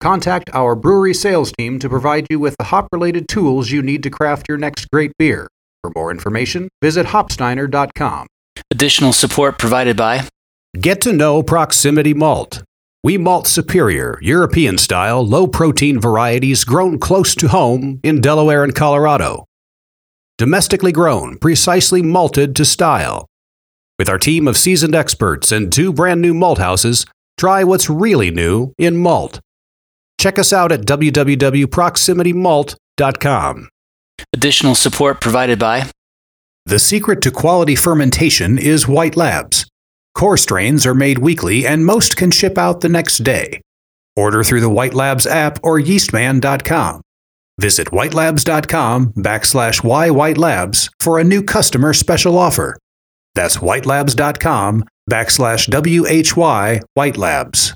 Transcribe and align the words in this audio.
Contact 0.00 0.50
our 0.52 0.74
brewery 0.74 1.14
sales 1.14 1.52
team 1.58 1.78
to 1.78 1.88
provide 1.88 2.26
you 2.30 2.38
with 2.38 2.56
the 2.58 2.64
hop 2.64 2.88
related 2.92 3.28
tools 3.28 3.70
you 3.70 3.82
need 3.82 4.02
to 4.02 4.10
craft 4.10 4.48
your 4.48 4.58
next 4.58 4.90
great 4.90 5.12
beer. 5.18 5.48
For 5.82 5.92
more 5.94 6.10
information, 6.10 6.68
visit 6.82 7.06
hopsteiner.com. 7.06 8.26
Additional 8.70 9.12
support 9.12 9.58
provided 9.58 9.96
by 9.96 10.28
Get 10.80 11.00
to 11.02 11.12
know 11.12 11.42
Proximity 11.42 12.14
Malt. 12.14 12.62
We 13.04 13.18
malt 13.18 13.46
superior, 13.46 14.18
European 14.22 14.78
style, 14.78 15.24
low 15.24 15.46
protein 15.46 16.00
varieties 16.00 16.64
grown 16.64 16.98
close 16.98 17.34
to 17.34 17.48
home 17.48 18.00
in 18.02 18.22
Delaware 18.22 18.64
and 18.64 18.74
Colorado. 18.74 19.44
Domestically 20.38 20.90
grown, 20.90 21.38
precisely 21.38 22.02
malted 22.02 22.56
to 22.56 22.64
style. 22.64 23.26
With 23.98 24.08
our 24.08 24.18
team 24.18 24.48
of 24.48 24.56
seasoned 24.56 24.94
experts 24.94 25.52
and 25.52 25.72
two 25.72 25.92
brand 25.92 26.20
new 26.22 26.34
malt 26.34 26.58
houses, 26.58 27.06
try 27.38 27.62
what's 27.62 27.88
really 27.88 28.30
new 28.30 28.72
in 28.78 28.96
malt. 28.96 29.38
Check 30.24 30.38
us 30.38 30.54
out 30.54 30.72
at 30.72 30.86
www.proximitymalt.com. 30.86 33.68
Additional 34.32 34.74
support 34.74 35.20
provided 35.20 35.58
by 35.58 35.90
The 36.64 36.78
secret 36.78 37.20
to 37.20 37.30
quality 37.30 37.76
fermentation 37.76 38.56
is 38.56 38.88
White 38.88 39.18
Labs. 39.18 39.66
Core 40.14 40.38
strains 40.38 40.86
are 40.86 40.94
made 40.94 41.18
weekly 41.18 41.66
and 41.66 41.84
most 41.84 42.16
can 42.16 42.30
ship 42.30 42.56
out 42.56 42.80
the 42.80 42.88
next 42.88 43.18
day. 43.18 43.60
Order 44.16 44.42
through 44.42 44.62
the 44.62 44.70
White 44.70 44.94
Labs 44.94 45.26
app 45.26 45.58
or 45.62 45.78
yeastman.com. 45.78 47.02
Visit 47.58 47.88
whitelabs.com 47.88 49.12
backslash 49.12 49.82
ywhitelabs 49.82 50.88
for 51.00 51.18
a 51.18 51.24
new 51.24 51.42
customer 51.42 51.92
special 51.92 52.38
offer. 52.38 52.78
That's 53.34 53.58
whitelabs.com 53.58 54.84
backslash 55.10 56.36
why 56.36 56.80
whitelabs. 56.96 57.74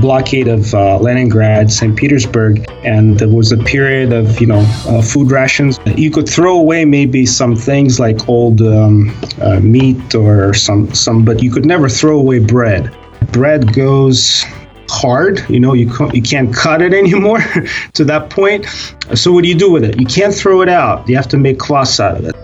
Blockade 0.00 0.48
of 0.48 0.74
uh, 0.74 0.98
Leningrad, 0.98 1.70
St. 1.70 1.96
Petersburg, 1.96 2.64
and 2.84 3.18
there 3.18 3.28
was 3.28 3.52
a 3.52 3.56
period 3.56 4.12
of 4.12 4.40
you 4.40 4.46
know 4.46 4.60
uh, 4.86 5.02
food 5.02 5.30
rations. 5.30 5.78
You 5.86 6.10
could 6.10 6.28
throw 6.28 6.56
away 6.56 6.84
maybe 6.84 7.26
some 7.26 7.56
things 7.56 8.00
like 8.00 8.28
old 8.28 8.62
um, 8.62 9.16
uh, 9.40 9.60
meat 9.60 10.14
or 10.14 10.54
some 10.54 10.92
some, 10.94 11.24
but 11.24 11.42
you 11.42 11.50
could 11.50 11.66
never 11.66 11.88
throw 11.88 12.18
away 12.18 12.38
bread. 12.38 12.96
Bread 13.32 13.72
goes 13.72 14.44
hard 14.88 15.48
you 15.48 15.60
know 15.60 15.72
you 15.72 15.88
can't, 15.88 16.14
you 16.14 16.20
can't 16.20 16.52
cut 16.52 16.82
it 16.82 16.92
anymore 17.02 17.38
to 17.92 18.04
that 18.04 18.28
point 18.28 18.66
so 19.14 19.30
what 19.30 19.44
do 19.44 19.48
you 19.48 19.54
do 19.54 19.70
with 19.70 19.84
it 19.84 20.00
you 20.00 20.06
can't 20.06 20.34
throw 20.34 20.62
it 20.62 20.68
out 20.68 21.08
you 21.08 21.14
have 21.14 21.28
to 21.28 21.38
make 21.38 21.58
kvass 21.58 22.00
out 22.00 22.16
of 22.16 22.24
it 22.24 22.34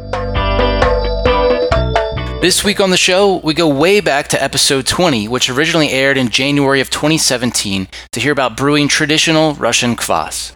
this 2.47 2.63
week 2.63 2.79
on 2.79 2.91
the 2.91 2.97
show, 2.97 3.39
we 3.39 3.53
go 3.53 3.67
way 3.67 3.99
back 3.99 4.29
to 4.29 4.41
episode 4.41 4.87
20, 4.87 5.27
which 5.27 5.51
originally 5.51 5.91
aired 5.91 6.17
in 6.17 6.29
January 6.29 6.81
of 6.81 6.89
2017, 6.91 7.89
to 8.13 8.21
hear 8.21 8.31
about 8.31 8.57
brewing 8.57 8.87
traditional 8.87 9.55
Russian 9.55 9.97
kvass. 9.97 10.55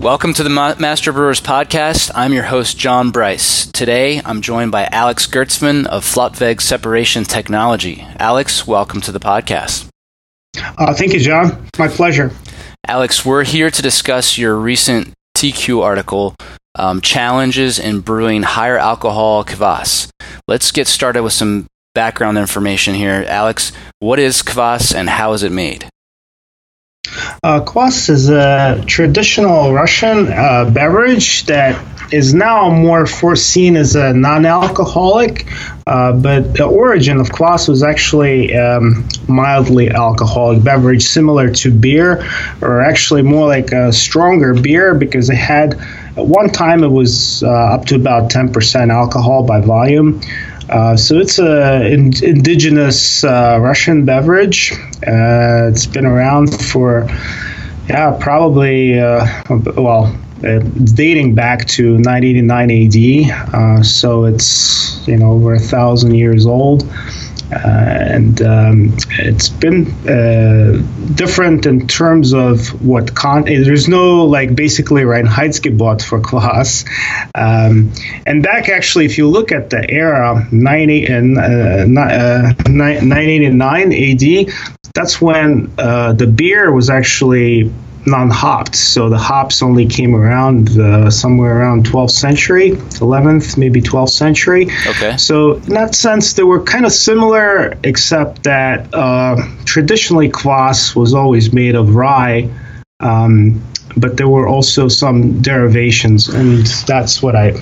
Welcome 0.00 0.32
to 0.34 0.44
the 0.44 0.76
Master 0.78 1.12
Brewers 1.12 1.40
Podcast. 1.40 2.12
I'm 2.14 2.32
your 2.32 2.44
host, 2.44 2.78
John 2.78 3.10
Bryce. 3.10 3.66
Today, 3.72 4.22
I'm 4.24 4.42
joined 4.42 4.70
by 4.70 4.84
Alex 4.92 5.26
Gertzman 5.26 5.86
of 5.86 6.04
Flottweg 6.04 6.60
Separation 6.60 7.24
Technology. 7.24 8.06
Alex, 8.20 8.64
welcome 8.64 9.00
to 9.00 9.10
the 9.10 9.18
podcast. 9.18 9.88
Uh, 10.56 10.94
thank 10.94 11.14
you, 11.14 11.18
John. 11.18 11.66
My 11.80 11.88
pleasure. 11.88 12.30
Alex, 12.86 13.26
we're 13.26 13.42
here 13.42 13.72
to 13.72 13.82
discuss 13.82 14.38
your 14.38 14.54
recent 14.54 15.14
TQ 15.36 15.82
article 15.82 16.36
um, 16.74 17.00
challenges 17.00 17.78
in 17.78 18.00
brewing 18.00 18.42
higher 18.42 18.78
alcohol 18.78 19.44
kvass. 19.44 20.10
Let's 20.46 20.72
get 20.72 20.86
started 20.86 21.22
with 21.22 21.32
some 21.32 21.66
background 21.94 22.38
information 22.38 22.94
here. 22.94 23.24
Alex, 23.28 23.72
what 23.98 24.18
is 24.18 24.42
kvass 24.42 24.94
and 24.94 25.08
how 25.08 25.32
is 25.32 25.42
it 25.42 25.52
made? 25.52 25.88
Uh, 27.42 27.60
kvass 27.60 28.08
is 28.10 28.28
a 28.28 28.84
traditional 28.86 29.72
Russian 29.72 30.28
uh, 30.28 30.70
beverage 30.70 31.44
that 31.46 31.82
is 32.12 32.34
now 32.34 32.68
more 32.70 33.06
foreseen 33.06 33.76
as 33.76 33.94
a 33.94 34.12
non-alcoholic, 34.12 35.46
uh, 35.86 36.12
but 36.12 36.54
the 36.54 36.64
origin 36.64 37.18
of 37.20 37.28
kvass 37.28 37.68
was 37.68 37.82
actually 37.82 38.54
um, 38.54 39.08
mildly 39.28 39.90
alcoholic 39.90 40.62
beverage, 40.62 41.04
similar 41.04 41.50
to 41.50 41.70
beer, 41.70 42.24
or 42.60 42.80
actually 42.80 43.22
more 43.22 43.46
like 43.46 43.72
a 43.72 43.92
stronger 43.92 44.54
beer 44.54 44.94
because 44.94 45.30
it 45.30 45.36
had 45.36 45.80
at 46.20 46.26
one 46.26 46.50
time, 46.50 46.84
it 46.84 46.90
was 46.90 47.42
uh, 47.42 47.48
up 47.50 47.86
to 47.86 47.96
about 47.96 48.30
10% 48.30 48.90
alcohol 48.90 49.44
by 49.44 49.60
volume. 49.60 50.20
Uh, 50.68 50.96
so 50.96 51.18
it's 51.18 51.38
an 51.38 51.82
in, 51.82 52.24
indigenous 52.24 53.24
uh, 53.24 53.58
Russian 53.60 54.04
beverage. 54.04 54.72
Uh, 55.06 55.68
it's 55.68 55.86
been 55.86 56.06
around 56.06 56.62
for, 56.62 57.08
yeah, 57.88 58.16
probably, 58.20 59.00
uh, 59.00 59.26
well, 59.76 60.16
it's 60.42 60.92
dating 60.92 61.34
back 61.34 61.66
to 61.66 61.98
989 61.98 62.70
AD. 62.70 63.84
So 63.84 64.24
it's, 64.24 65.06
you 65.08 65.16
know, 65.16 65.32
over 65.32 65.54
a 65.54 65.58
thousand 65.58 66.14
years 66.14 66.46
old. 66.46 66.84
Uh, 67.52 67.66
and 67.66 68.40
um, 68.42 68.96
it's 69.10 69.48
been 69.48 69.90
uh, 70.08 70.80
different 71.14 71.66
in 71.66 71.88
terms 71.88 72.32
of 72.32 72.68
what 72.84 73.12
con. 73.14 73.44
There's 73.44 73.88
no 73.88 74.24
like 74.24 74.54
basically 74.54 75.02
Reinheitsgebot 75.02 76.02
for 76.02 76.20
kvass, 76.20 76.86
um, 77.34 77.92
and 78.24 78.40
back 78.42 78.68
actually, 78.68 79.06
if 79.06 79.18
you 79.18 79.28
look 79.28 79.50
at 79.50 79.70
the 79.70 79.90
era 79.90 80.46
90 80.52 81.06
and 81.06 81.38
uh, 81.38 81.86
989 81.86 83.92
AD, 83.92 84.54
that's 84.94 85.20
when 85.20 85.72
uh, 85.76 86.12
the 86.12 86.28
beer 86.28 86.70
was 86.70 86.88
actually 86.88 87.72
non-hopped. 88.06 88.74
So 88.74 89.08
the 89.08 89.18
hops 89.18 89.62
only 89.62 89.86
came 89.86 90.14
around 90.14 90.70
uh, 90.78 91.10
somewhere 91.10 91.58
around 91.60 91.86
12th 91.86 92.12
century, 92.12 92.72
11th, 92.72 93.56
maybe 93.56 93.80
12th 93.80 94.10
century. 94.10 94.64
Okay. 94.86 95.16
So 95.16 95.54
in 95.54 95.74
that 95.74 95.94
sense, 95.94 96.32
they 96.34 96.42
were 96.42 96.62
kind 96.62 96.86
of 96.86 96.92
similar, 96.92 97.78
except 97.84 98.44
that 98.44 98.92
uh, 98.94 99.36
traditionally 99.64 100.30
kvass 100.30 100.96
was 100.96 101.14
always 101.14 101.52
made 101.52 101.74
of 101.74 101.94
rye. 101.94 102.48
Um, 103.00 103.62
but 103.96 104.16
there 104.16 104.28
were 104.28 104.46
also 104.46 104.88
some 104.88 105.42
derivations, 105.42 106.28
and 106.28 106.64
that's 106.86 107.22
what 107.22 107.34
I 107.34 107.52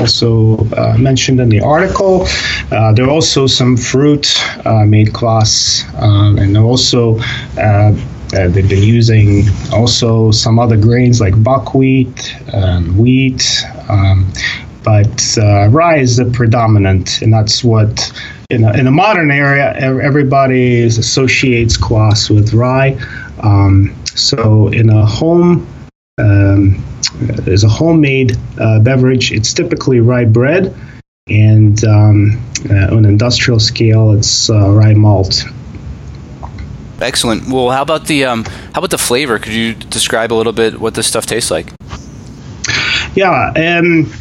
also 0.00 0.56
uh, 0.76 0.96
mentioned 0.98 1.40
in 1.40 1.48
the 1.48 1.60
article. 1.60 2.26
Uh, 2.72 2.92
there 2.92 3.04
are 3.04 3.10
also 3.10 3.46
some 3.46 3.76
fruit 3.76 4.36
uh, 4.66 4.84
made 4.84 5.08
kvass, 5.08 5.84
um, 6.02 6.38
and 6.38 6.56
also 6.56 7.18
uh, 8.34 8.48
they've 8.48 8.68
been 8.68 8.82
using 8.82 9.44
also 9.72 10.30
some 10.30 10.58
other 10.58 10.76
grains 10.76 11.20
like 11.20 11.40
buckwheat, 11.42 12.36
and 12.52 12.98
wheat, 12.98 13.64
um, 13.88 14.32
but 14.82 15.36
uh, 15.38 15.68
rye 15.68 15.98
is 15.98 16.16
the 16.16 16.24
predominant, 16.24 17.22
and 17.22 17.32
that's 17.32 17.64
what 17.64 18.12
in 18.50 18.64
a, 18.64 18.72
in 18.72 18.86
a 18.86 18.90
modern 18.90 19.30
area 19.30 19.74
everybody 19.74 20.84
associates 20.84 21.76
kvass 21.76 22.30
with 22.30 22.54
rye. 22.54 22.98
Um, 23.40 23.94
so 24.06 24.68
in 24.68 24.90
a 24.90 25.04
home, 25.04 25.66
um, 26.18 26.84
there's 27.14 27.64
a 27.64 27.68
homemade 27.68 28.36
uh, 28.58 28.80
beverage. 28.80 29.32
It's 29.32 29.52
typically 29.52 30.00
rye 30.00 30.24
bread, 30.24 30.74
and 31.28 31.84
um, 31.84 32.42
uh, 32.70 32.94
on 32.94 32.98
an 32.98 33.06
industrial 33.06 33.60
scale, 33.60 34.12
it's 34.12 34.50
uh, 34.50 34.70
rye 34.70 34.94
malt. 34.94 35.44
Excellent. 37.00 37.48
Well, 37.48 37.70
how 37.70 37.82
about 37.82 38.06
the 38.06 38.24
um, 38.24 38.44
how 38.44 38.78
about 38.78 38.90
the 38.90 38.98
flavor? 38.98 39.38
Could 39.38 39.52
you 39.52 39.74
describe 39.74 40.32
a 40.32 40.34
little 40.34 40.52
bit 40.52 40.80
what 40.80 40.94
this 40.94 41.06
stuff 41.06 41.26
tastes 41.26 41.50
like? 41.50 41.68
Yeah. 43.14 43.52
Um, 43.56 44.12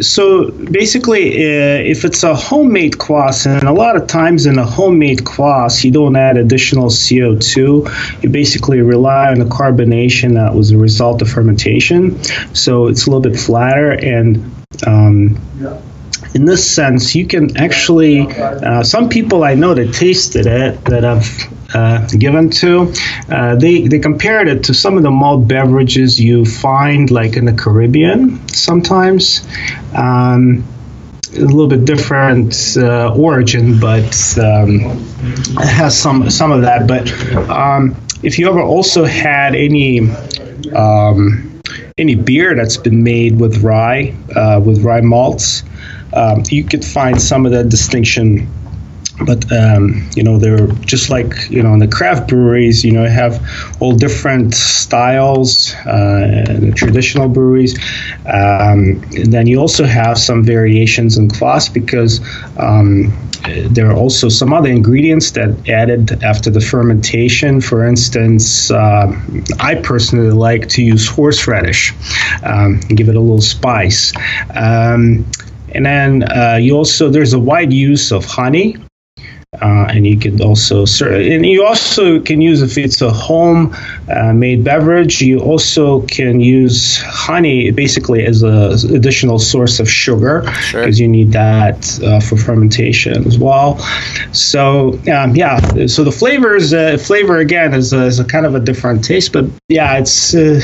so 0.00 0.50
basically, 0.50 1.32
uh, 1.34 1.82
if 1.82 2.04
it's 2.04 2.22
a 2.22 2.34
homemade 2.34 2.94
kvass, 2.94 3.46
and 3.46 3.68
a 3.68 3.72
lot 3.72 3.96
of 3.96 4.06
times 4.06 4.46
in 4.46 4.58
a 4.58 4.64
homemade 4.64 5.20
kvass, 5.20 5.84
you 5.84 5.90
don't 5.90 6.16
add 6.16 6.36
additional 6.36 6.86
CO2. 6.86 8.22
You 8.22 8.28
basically 8.28 8.80
rely 8.80 9.30
on 9.30 9.38
the 9.38 9.44
carbonation 9.46 10.34
that 10.34 10.54
was 10.54 10.70
a 10.70 10.78
result 10.78 11.22
of 11.22 11.28
fermentation. 11.28 12.22
So 12.54 12.86
it's 12.86 13.06
a 13.06 13.10
little 13.10 13.22
bit 13.22 13.38
flatter 13.38 13.90
and 13.90 14.54
um, 14.86 15.38
in 16.34 16.44
this 16.44 16.68
sense, 16.68 17.14
you 17.14 17.26
can 17.26 17.56
actually, 17.56 18.26
uh, 18.28 18.82
some 18.82 19.08
people 19.08 19.44
I 19.44 19.54
know 19.54 19.72
that 19.72 19.94
tasted 19.94 20.46
it 20.46 20.84
that 20.86 21.04
I've 21.04 21.74
uh, 21.74 22.06
given 22.08 22.50
to, 22.50 22.92
uh, 23.28 23.54
they, 23.54 23.86
they 23.86 24.00
compared 24.00 24.48
it 24.48 24.64
to 24.64 24.74
some 24.74 24.96
of 24.96 25.04
the 25.04 25.12
malt 25.12 25.46
beverages 25.46 26.20
you 26.20 26.44
find 26.44 27.10
like 27.10 27.36
in 27.36 27.44
the 27.44 27.52
Caribbean 27.52 28.46
sometimes. 28.48 29.46
Um, 29.94 30.64
a 31.36 31.40
little 31.40 31.66
bit 31.66 31.84
different 31.84 32.76
uh, 32.76 33.12
origin, 33.12 33.80
but 33.80 34.38
um, 34.38 34.80
it 35.58 35.68
has 35.68 35.98
some 35.98 36.30
some 36.30 36.52
of 36.52 36.62
that. 36.62 36.86
But 36.86 37.10
um, 37.50 37.96
if 38.22 38.38
you 38.38 38.48
ever 38.48 38.62
also 38.62 39.04
had 39.04 39.56
any 39.56 40.00
um, 40.72 41.60
any 41.98 42.14
beer 42.14 42.54
that's 42.54 42.76
been 42.76 43.02
made 43.02 43.40
with 43.40 43.64
rye 43.64 44.14
uh, 44.36 44.60
with 44.64 44.84
rye 44.84 45.00
malts, 45.00 45.64
um, 46.14 46.42
you 46.48 46.64
could 46.64 46.84
find 46.84 47.20
some 47.20 47.46
of 47.46 47.52
that 47.52 47.68
distinction 47.68 48.48
but 49.24 49.50
um, 49.52 50.08
you 50.16 50.22
know 50.22 50.38
they're 50.38 50.66
just 50.84 51.08
like 51.08 51.48
you 51.48 51.62
know 51.62 51.72
in 51.72 51.78
the 51.78 51.86
craft 51.86 52.28
breweries 52.28 52.84
you 52.84 52.92
know 52.92 53.06
have 53.06 53.40
all 53.80 53.94
different 53.94 54.54
styles 54.54 55.74
uh, 55.86 56.44
the 56.58 56.72
traditional 56.74 57.28
breweries. 57.28 57.78
Um, 58.26 59.02
then 59.24 59.46
you 59.46 59.58
also 59.60 59.84
have 59.84 60.18
some 60.18 60.42
variations 60.44 61.16
in 61.16 61.28
kvass 61.28 61.72
because 61.72 62.20
um, 62.58 63.12
there 63.70 63.90
are 63.90 63.96
also 63.96 64.28
some 64.28 64.52
other 64.52 64.70
ingredients 64.70 65.32
that 65.32 65.68
added 65.68 66.24
after 66.24 66.50
the 66.50 66.60
fermentation. 66.60 67.60
For 67.60 67.84
instance 67.84 68.70
uh, 68.70 69.12
i 69.60 69.76
personally 69.76 70.30
like 70.30 70.68
to 70.70 70.82
use 70.82 71.06
horseradish 71.08 71.92
um, 72.42 72.80
give 72.80 73.08
it 73.08 73.16
a 73.16 73.20
little 73.20 73.40
spice. 73.40 74.12
Um, 74.54 75.26
and 75.74 75.84
then 75.84 76.22
uh, 76.30 76.56
you 76.60 76.76
also 76.76 77.08
there's 77.08 77.32
a 77.32 77.38
wide 77.38 77.72
use 77.72 78.12
of 78.12 78.24
honey 78.24 78.76
uh, 79.62 79.86
and 79.90 80.06
you 80.06 80.18
can 80.18 80.40
also 80.42 80.84
serve, 80.84 81.20
and 81.20 81.46
you 81.46 81.64
also 81.64 82.20
can 82.20 82.40
use 82.40 82.62
if 82.62 82.76
it's 82.76 83.00
a 83.02 83.10
home 83.10 83.74
uh, 84.14 84.32
made 84.32 84.64
beverage 84.64 85.20
you 85.20 85.38
also 85.38 86.00
can 86.02 86.40
use 86.40 87.00
honey 87.02 87.70
basically 87.70 88.24
as 88.24 88.42
a 88.42 88.70
additional 88.92 89.38
source 89.38 89.78
of 89.78 89.88
sugar 89.88 90.40
because 90.40 90.66
sure. 90.66 90.88
you 90.88 91.08
need 91.08 91.32
that 91.32 92.00
uh, 92.02 92.20
for 92.20 92.36
fermentation 92.36 93.26
as 93.26 93.38
well 93.38 93.78
so 94.32 94.98
um, 95.12 95.36
yeah 95.36 95.86
so 95.86 96.02
the 96.02 96.12
flavors 96.12 96.72
uh, 96.74 96.96
flavor 96.98 97.38
again 97.38 97.74
is 97.74 97.92
a, 97.92 98.04
is 98.04 98.18
a 98.18 98.24
kind 98.24 98.46
of 98.46 98.54
a 98.54 98.60
different 98.60 99.04
taste 99.04 99.32
but 99.32 99.44
yeah 99.68 99.98
it's 99.98 100.34
uh, 100.34 100.60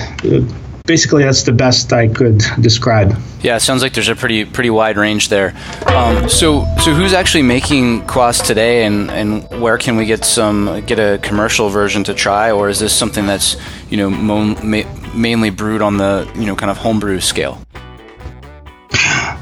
basically 0.85 1.25
that's 1.25 1.45
the 1.45 1.53
best 1.53 1.93
I 1.93 2.09
could 2.09 2.43
describe. 2.61 3.17
Yeah, 3.43 3.57
it 3.57 3.61
sounds 3.61 3.83
like 3.83 3.95
there's 3.95 4.09
a 4.09 4.17
pretty 4.17 4.45
pretty 4.45 4.71
wide 4.71 4.97
range 4.97 5.29
there. 5.29 5.55
Um, 5.87 6.29
so 6.29 6.67
so 6.83 6.93
who's 6.93 7.13
actually 7.13 7.43
making 7.43 8.03
kvass 8.07 8.45
today, 8.45 8.85
and, 8.85 9.11
and 9.11 9.61
where 9.61 9.79
can 9.79 9.97
we 9.97 10.07
get 10.07 10.25
some 10.25 10.85
get 10.87 10.99
a 10.99 11.19
commercial 11.19 11.69
version 11.69 12.05
to 12.05 12.15
try, 12.15 12.51
or 12.51 12.69
is 12.69 12.79
this 12.81 12.93
something 12.93 13.27
that's 13.27 13.57
you 13.91 13.97
know 13.97 14.11
mo- 14.11 14.57
ma- 14.63 15.15
mainly 15.15 15.51
brewed 15.51 15.83
on 15.83 15.97
the 15.97 16.31
you 16.35 16.47
know 16.47 16.57
kind 16.57 16.71
of 16.71 16.77
homebrew 16.77 17.21
scale? 17.21 17.61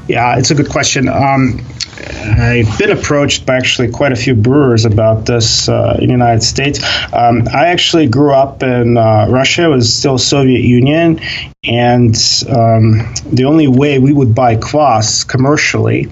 Yeah, 0.07 0.37
it's 0.39 0.49
a 0.49 0.55
good 0.55 0.69
question. 0.69 1.07
Um, 1.07 1.59
I've 1.99 2.77
been 2.77 2.91
approached 2.91 3.45
by 3.45 3.57
actually 3.57 3.91
quite 3.91 4.11
a 4.11 4.15
few 4.15 4.33
brewers 4.33 4.85
about 4.85 5.25
this 5.25 5.67
uh, 5.67 5.97
in 5.99 6.07
the 6.07 6.11
United 6.11 6.43
States. 6.43 6.79
Um, 7.13 7.47
I 7.53 7.67
actually 7.67 8.07
grew 8.07 8.33
up 8.33 8.63
in 8.63 8.97
uh, 8.97 9.27
Russia; 9.29 9.65
it 9.65 9.67
was 9.69 9.93
still 9.93 10.17
Soviet 10.17 10.61
Union, 10.61 11.19
and 11.63 12.15
um, 12.49 13.13
the 13.25 13.45
only 13.45 13.67
way 13.67 13.99
we 13.99 14.13
would 14.13 14.33
buy 14.33 14.55
kvass 14.55 15.27
commercially, 15.27 16.07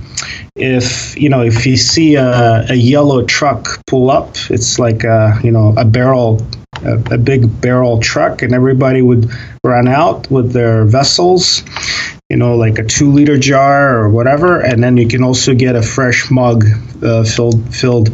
if 0.56 1.18
you 1.18 1.30
know, 1.30 1.42
if 1.42 1.66
you 1.66 1.78
see 1.78 2.16
a, 2.16 2.66
a 2.70 2.76
yellow 2.76 3.24
truck 3.24 3.82
pull 3.88 4.12
up, 4.12 4.36
it's 4.50 4.80
like 4.80 5.04
a 5.04 5.40
you 5.44 5.52
know 5.52 5.74
a 5.78 5.86
barrel 5.86 6.46
a, 6.84 6.96
a, 7.14 7.18
big 7.18 7.62
barrel 7.62 8.00
truck, 8.00 8.42
and 8.42 8.54
everybody 8.54 9.02
would 9.02 9.30
run 9.64 9.88
out 9.88 10.30
with 10.30 10.52
their 10.52 10.84
vessels 10.86 11.64
you 12.30 12.36
know, 12.36 12.58
like 12.58 12.78
a 12.78 12.84
two 12.84 13.14
liter 13.14 13.38
jar 13.38 14.00
or 14.00 14.10
whatever, 14.10 14.60
and 14.60 14.84
then 14.84 14.98
you 14.98 15.08
can 15.08 15.24
also 15.24 15.54
get 15.54 15.78
a 15.78 15.82
fresh 15.82 16.30
mug 16.30 16.66
uh, 17.02 17.24
filled 17.24 17.74
filled, 17.74 18.10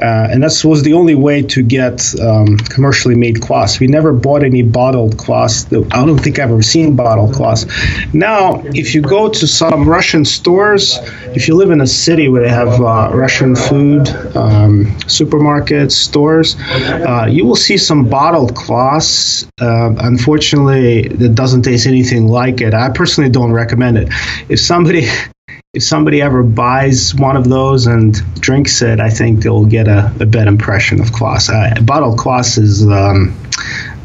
uh, 0.00 0.28
and 0.30 0.42
that 0.42 0.62
was 0.64 0.82
the 0.82 0.94
only 0.94 1.14
way 1.14 1.42
to 1.42 1.62
get 1.62 2.14
um, 2.20 2.56
commercially 2.56 3.14
made 3.14 3.36
kvass. 3.36 3.80
We 3.80 3.86
never 3.86 4.12
bought 4.12 4.42
any 4.42 4.62
bottled 4.62 5.16
kvass. 5.16 5.66
I 5.92 6.06
don't 6.06 6.18
think 6.18 6.38
I've 6.38 6.50
ever 6.50 6.62
seen 6.62 6.96
bottled 6.96 7.34
kvass. 7.34 8.14
Now, 8.14 8.62
if 8.64 8.94
you 8.94 9.02
go 9.02 9.28
to 9.28 9.46
some 9.46 9.88
Russian 9.88 10.24
stores, 10.24 10.98
if 11.34 11.48
you 11.48 11.54
live 11.54 11.70
in 11.70 11.80
a 11.80 11.86
city 11.86 12.28
where 12.28 12.42
they 12.42 12.48
have 12.48 12.80
uh, 12.80 13.10
Russian 13.12 13.56
food, 13.56 14.08
um, 14.36 14.86
supermarkets, 15.06 15.92
stores, 15.92 16.56
uh, 16.58 17.26
you 17.28 17.44
will 17.44 17.56
see 17.56 17.76
some 17.76 18.08
bottled 18.08 18.54
kvass. 18.54 19.46
Uh, 19.60 19.94
unfortunately, 19.98 21.00
it 21.00 21.34
doesn't 21.34 21.62
taste 21.62 21.86
anything 21.86 22.28
like 22.28 22.60
it. 22.60 22.74
I 22.74 22.90
personally 22.90 23.30
don't 23.30 23.52
recommend 23.52 23.98
it. 23.98 24.08
If 24.48 24.60
somebody 24.60 25.08
if 25.74 25.82
somebody 25.82 26.22
ever 26.22 26.42
buys 26.42 27.14
one 27.14 27.36
of 27.36 27.46
those 27.46 27.86
and 27.86 28.14
drinks 28.40 28.80
it, 28.80 29.00
I 29.00 29.10
think 29.10 29.42
they'll 29.42 29.66
get 29.66 29.86
a, 29.86 30.12
a 30.20 30.26
bad 30.26 30.48
impression 30.48 31.00
of 31.00 31.08
kvass. 31.08 31.50
Uh, 31.50 31.80
bottled 31.82 32.18
kvass 32.18 32.58
is 32.58 32.86
um, 32.86 33.36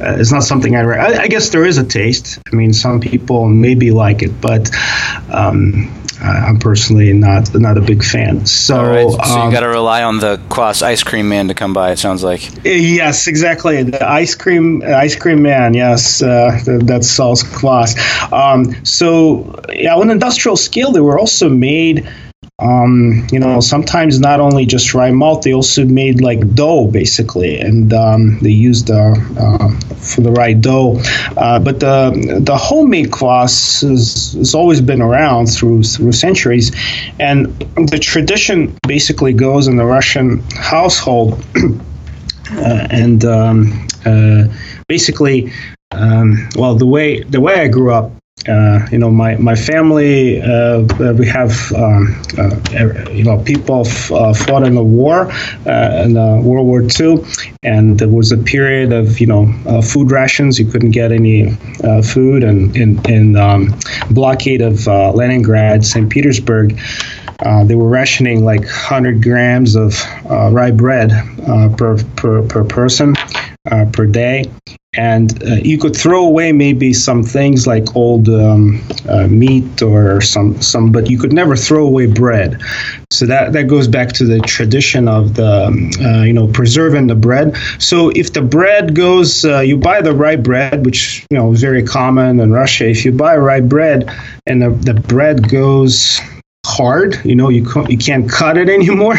uh, 0.01 0.18
is 0.19 0.31
not 0.31 0.44
something 0.44 0.75
I, 0.75 0.81
re- 0.81 0.98
I, 0.98 1.24
I 1.24 1.27
guess 1.27 1.50
there 1.50 1.65
is 1.65 1.77
a 1.77 1.86
taste. 1.86 2.39
I 2.51 2.56
mean, 2.56 2.74
some 2.74 3.00
people 3.00 3.48
maybe 3.48 3.92
like 3.92 4.24
it, 4.24 4.42
but 4.42 4.71
um, 5.30 6.02
I'm 6.23 6.59
personally 6.59 7.11
not 7.13 7.53
not 7.53 7.77
a 7.77 7.81
big 7.81 8.03
fan. 8.03 8.45
So, 8.45 8.81
right. 8.81 9.11
so 9.11 9.21
um, 9.21 9.47
you 9.47 9.53
got 9.53 9.61
to 9.61 9.67
rely 9.67 10.03
on 10.03 10.19
the 10.19 10.37
Kvass 10.49 10.81
ice 10.81 11.03
cream 11.03 11.29
man 11.29 11.49
to 11.49 11.53
come 11.53 11.73
by. 11.73 11.91
It 11.91 11.99
sounds 11.99 12.23
like. 12.23 12.49
Yes, 12.63 13.27
exactly. 13.27 13.83
The 13.83 14.07
ice 14.07 14.35
cream 14.35 14.81
ice 14.83 15.15
cream 15.15 15.41
man. 15.41 15.73
Yes, 15.73 16.21
uh, 16.21 16.59
that 16.65 17.03
sells 17.03 17.43
Kvass. 17.43 18.31
Um, 18.31 18.86
so 18.86 19.59
yeah, 19.69 19.95
on 19.95 20.09
industrial 20.09 20.55
scale, 20.55 20.91
they 20.91 21.01
were 21.01 21.19
also 21.19 21.50
made 21.50 22.09
um, 22.63 23.27
you 23.29 23.39
know, 23.39 23.60
sometimes 23.60 24.20
not 24.20 24.39
only 24.39 24.65
just 24.65 24.93
rye 24.93 25.12
malt, 25.12 25.41
they 25.41 25.53
also 25.53 25.84
made 25.84 26.22
like 26.22 26.55
dough 26.55 26.88
basically, 26.88 27.60
and 27.60 27.91
um, 27.93 28.39
they 28.39 28.51
used 28.51 28.89
uh, 28.89 29.13
uh, 29.38 29.70
for 29.96 30.22
the 30.22 30.32
rye 30.32 30.53
dough. 30.53 31.01
Uh, 31.36 31.60
but 31.60 31.82
the 31.82 32.39
the 32.41 32.55
homemade 32.55 33.12
kvass 33.12 33.88
has, 33.88 34.34
has 34.34 34.55
always 34.55 34.79
been 34.79 35.01
around 35.01 35.48
through 35.48 35.84
through 35.84 36.13
centuries, 36.13 36.72
and 37.20 37.48
the 37.75 38.00
tradition 38.01 38.77
basically 38.88 39.34
goes 39.34 39.67
in 39.67 39.75
the 39.75 39.86
Russian 39.86 40.39
household, 40.51 41.43
uh, 42.51 42.88
and 42.89 43.25
um, 43.25 43.88
uh, 44.05 44.46
basically. 44.88 45.51
Um, 45.91 46.50
well, 46.55 46.74
the 46.74 46.88
way 46.88 47.22
the 47.22 47.39
way 47.39 47.62
I 47.62 47.67
grew 47.67 47.93
up, 47.93 48.12
uh, 48.47 48.85
you 48.91 48.97
know, 48.97 49.09
my 49.09 49.35
my 49.37 49.55
family, 49.55 50.41
uh, 50.41 50.81
we 51.17 51.25
have, 51.27 51.71
um, 51.73 52.21
uh, 52.37 53.09
you 53.09 53.23
know, 53.23 53.41
people 53.43 53.87
f- 53.87 54.11
uh, 54.11 54.33
fought 54.33 54.63
in 54.63 54.75
the 54.75 54.83
war, 54.83 55.31
uh, 55.65 56.03
in 56.03 56.13
World 56.43 56.67
War 56.67 56.81
II, 56.81 57.23
and 57.63 57.97
there 57.97 58.09
was 58.09 58.31
a 58.33 58.37
period 58.37 58.91
of, 58.91 59.21
you 59.21 59.27
know, 59.27 59.81
food 59.81 60.11
rations. 60.11 60.59
You 60.59 60.65
couldn't 60.65 60.91
get 60.91 61.11
any 61.11 61.51
food, 62.03 62.43
and 62.43 62.75
in, 62.75 63.35
um, 63.37 63.73
blockade 64.11 64.61
of 64.61 64.87
Leningrad, 64.87 65.85
St. 65.85 66.09
Petersburg. 66.09 66.77
Uh, 67.39 67.63
they 67.63 67.75
were 67.75 67.89
rationing 67.89 68.45
like 68.45 68.61
100 68.61 69.21
grams 69.21 69.75
of 69.75 70.01
uh, 70.29 70.49
rye 70.51 70.71
bread 70.71 71.11
uh, 71.47 71.69
per, 71.75 72.01
per, 72.15 72.41
per 72.43 72.63
person 72.63 73.15
per 73.91 74.05
day 74.05 74.45
and 74.95 75.43
uh, 75.43 75.55
you 75.55 75.77
could 75.77 75.95
throw 75.95 76.25
away 76.25 76.51
maybe 76.51 76.93
some 76.93 77.23
things 77.23 77.65
like 77.65 77.95
old 77.95 78.29
um, 78.29 78.85
uh, 79.09 79.27
meat 79.27 79.81
or 79.81 80.21
some 80.21 80.62
some 80.62 80.91
but 80.91 81.09
you 81.09 81.17
could 81.17 81.33
never 81.33 81.55
throw 81.55 81.85
away 81.85 82.05
bread. 82.05 82.62
So 83.09 83.25
that 83.25 83.53
that 83.53 83.63
goes 83.63 83.88
back 83.88 84.09
to 84.13 84.25
the 84.25 84.39
tradition 84.39 85.07
of 85.07 85.35
the 85.35 85.65
um, 85.67 85.89
uh, 86.00 86.23
you 86.23 86.33
know 86.33 86.47
preserving 86.47 87.07
the 87.07 87.15
bread. 87.15 87.55
So 87.79 88.09
if 88.09 88.33
the 88.33 88.41
bread 88.41 88.95
goes 88.95 89.45
uh, 89.45 89.59
you 89.59 89.77
buy 89.77 90.01
the 90.01 90.13
rye 90.13 90.35
bread 90.35 90.85
which 90.85 91.25
you 91.29 91.38
know 91.38 91.51
is 91.51 91.62
very 91.62 91.83
common 91.83 92.39
in 92.39 92.51
russia. 92.51 92.88
If 92.88 93.05
you 93.05 93.12
buy 93.12 93.35
rye 93.38 93.62
bread 93.62 94.09
and 94.45 94.62
the, 94.62 94.69
the 94.69 94.93
bread 94.93 95.50
goes 95.50 96.19
hard. 96.77 97.24
You 97.24 97.36
know, 97.36 97.50
you 97.50 97.63
can't, 97.65 97.89
you 97.89 97.98
can't 97.98 98.30
cut 98.30 98.58
it 98.58 98.70
anymore 98.80 99.15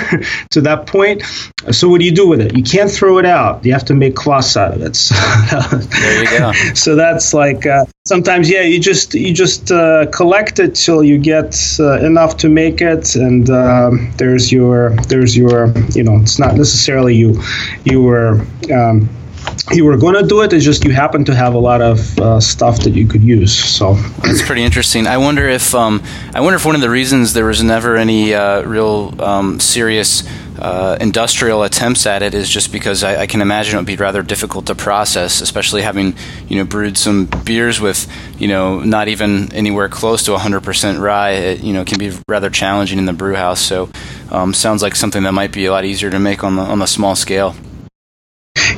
to 0.51 0.61
that 0.63 0.87
point. 0.87 1.23
So 1.71 1.89
what 1.89 2.01
do 2.01 2.05
you 2.05 2.15
do 2.15 2.29
with 2.29 2.41
it? 2.41 2.57
You 2.57 2.63
can't 2.63 2.91
throw 2.91 3.19
it 3.19 3.27
out. 3.27 3.65
You 3.65 3.73
have 3.73 3.85
to 3.87 3.95
make 3.95 4.15
kvass 4.15 4.57
out 4.57 4.75
of 4.75 4.83
it. 4.83 4.95
So, 5.05 5.77
there 5.77 6.23
you 6.23 6.39
go. 6.39 6.53
so 6.75 6.97
that's 6.97 7.35
like 7.35 7.67
uh, 7.67 7.85
sometimes, 8.07 8.51
yeah, 8.51 8.63
you 8.63 8.81
just 8.81 9.15
you 9.15 9.33
just 9.33 9.71
uh, 9.71 10.07
collect 10.07 10.59
it 10.59 10.75
till 10.75 11.03
you 11.05 11.19
get 11.19 11.57
uh, 11.79 11.99
enough 12.01 12.37
to 12.39 12.49
make 12.49 12.81
it, 12.81 13.15
and 13.15 13.49
um, 13.51 14.13
there's 14.17 14.51
your 14.51 14.91
there's 15.09 15.37
your 15.37 15.73
you 15.91 16.03
know 16.03 16.17
it's 16.21 16.39
not 16.39 16.55
necessarily 16.55 17.15
you 17.15 17.41
you 17.85 18.03
were. 18.03 18.45
Um, 18.73 19.09
you 19.73 19.85
were 19.85 19.97
going 19.97 20.15
to 20.15 20.27
do 20.27 20.43
it. 20.43 20.53
It's 20.53 20.65
just 20.65 20.85
you 20.85 20.93
happen 20.93 21.25
to 21.25 21.35
have 21.35 21.55
a 21.55 21.59
lot 21.59 21.81
of 21.81 22.19
uh, 22.19 22.41
stuff 22.41 22.81
that 22.81 22.91
you 22.91 23.07
could 23.07 23.23
use. 23.23 23.53
So 23.53 23.95
that's 24.23 24.43
pretty 24.43 24.63
interesting. 24.63 25.07
I 25.07 25.19
wonder 25.19 25.49
if 25.49 25.75
um, 25.75 26.03
I 26.35 26.41
wonder 26.41 26.57
if 26.57 26.65
one 26.65 26.75
of 26.75 26.81
the 26.81 26.91
reasons 26.91 27.33
there 27.33 27.47
was 27.47 27.63
never 27.63 27.97
any 27.97 28.35
uh, 28.35 28.63
real 28.63 29.15
um, 29.23 29.61
serious 29.61 30.23
uh, 30.59 30.97
industrial 31.01 31.65
attempts 31.65 32.07
at 32.07 32.23
it 32.23 32.33
is 32.33 32.49
just 32.49 32.71
because 32.71 33.03
I, 33.03 33.23
I, 33.23 33.27
can 33.27 33.41
imagine 33.41 33.75
it 33.75 33.79
would 33.79 33.87
be 33.87 33.97
rather 33.97 34.23
difficult 34.23 34.67
to 34.67 34.75
process, 34.77 35.41
especially 35.41 35.83
having 35.83 36.15
you 36.47 36.57
know 36.57 36.65
brewed 36.65 36.97
some 36.97 37.27
beers 37.45 37.81
with 37.81 38.09
you 38.39 38.47
know 38.47 38.81
not 38.81 39.09
even 39.09 39.53
anywhere 39.53 39.89
close 39.89 40.23
to 40.25 40.31
100% 40.31 41.01
rye. 41.01 41.31
It 41.31 41.61
you 41.61 41.73
know 41.73 41.85
can 41.85 41.99
be 41.99 42.17
rather 42.29 42.51
challenging 42.51 42.99
in 42.99 43.07
the 43.07 43.13
brew 43.13 43.35
house. 43.35 43.61
So 43.61 43.91
um, 44.31 44.55
sounds 44.55 44.83
like 44.83 44.95
something 44.95 45.25
that 45.25 45.33
might 45.33 45.53
be 45.53 45.67
a 45.67 45.73
lot 45.73 45.85
easier 45.85 46.11
to 46.11 46.21
make 46.21 46.45
on 46.45 46.57
the 46.57 46.63
on 46.63 46.79
the 46.79 46.87
small 46.87 47.17
scale. 47.17 47.57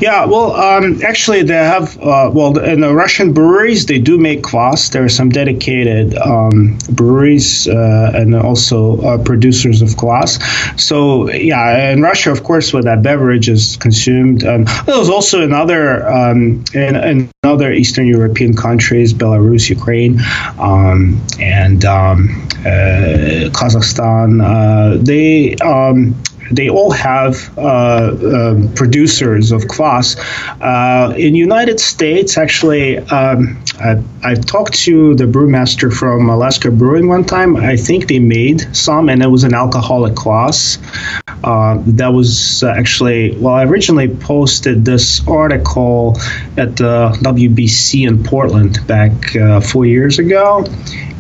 Yeah, 0.00 0.26
well, 0.26 0.54
um, 0.54 1.02
actually, 1.02 1.42
they 1.42 1.54
have, 1.54 1.98
uh, 1.98 2.30
well, 2.32 2.58
in 2.58 2.80
the 2.80 2.94
Russian 2.94 3.32
breweries, 3.32 3.86
they 3.86 3.98
do 3.98 4.18
make 4.18 4.42
kvass. 4.42 4.90
There 4.90 5.04
are 5.04 5.08
some 5.08 5.30
dedicated 5.30 6.16
um, 6.16 6.78
breweries 6.90 7.66
uh, 7.68 8.12
and 8.14 8.34
also 8.34 9.00
uh, 9.00 9.24
producers 9.24 9.82
of 9.82 9.90
kvass. 9.90 10.40
So, 10.78 11.30
yeah, 11.30 11.90
in 11.90 12.02
Russia, 12.02 12.30
of 12.30 12.42
course, 12.42 12.72
where 12.72 12.82
that 12.82 13.02
beverage 13.02 13.48
is 13.48 13.76
consumed, 13.76 14.44
um, 14.44 14.66
there's 14.86 15.08
also 15.08 15.42
in 15.42 15.52
other, 15.52 16.08
um, 16.08 16.64
in, 16.74 16.96
in, 16.96 17.30
other 17.42 17.72
Eastern 17.72 18.08
European 18.08 18.56
countries, 18.56 19.14
Belarus, 19.14 19.70
Ukraine, 19.70 20.18
um, 20.58 21.22
and 21.38 21.84
um, 21.84 22.28
uh, 22.66 23.50
Kazakhstan, 23.54 24.42
uh, 24.42 24.98
they 25.00 25.54
they 26.50 26.68
all 26.68 26.90
have 26.90 27.56
uh, 27.58 27.60
uh, 27.60 28.68
producers 28.74 29.52
of 29.52 29.62
kvass. 29.62 30.16
Uh, 30.60 31.14
in 31.16 31.34
United 31.34 31.80
States, 31.80 32.38
actually, 32.38 32.98
um, 32.98 33.62
I, 33.78 34.02
I, 34.22 34.34
talked 34.34 34.74
to 34.84 35.14
the 35.14 35.24
brewmaster 35.24 35.92
from 35.92 36.28
Alaska 36.28 36.70
Brewing 36.70 37.08
one 37.08 37.24
time. 37.24 37.56
I 37.56 37.76
think 37.76 38.08
they 38.08 38.18
made 38.18 38.76
some, 38.76 39.08
and 39.08 39.22
it 39.22 39.28
was 39.28 39.44
an 39.44 39.54
alcoholic 39.54 40.14
kvass. 40.14 40.78
Uh, 41.44 41.82
that 41.86 42.08
was 42.08 42.62
actually 42.62 43.36
well. 43.36 43.54
I 43.54 43.64
originally 43.64 44.08
posted 44.08 44.84
this 44.84 45.26
article 45.28 46.16
at 46.56 46.76
the 46.76 47.16
WBC 47.22 48.08
in 48.08 48.24
Portland 48.24 48.84
back 48.86 49.36
uh, 49.36 49.60
four 49.60 49.86
years 49.86 50.18
ago, 50.18 50.64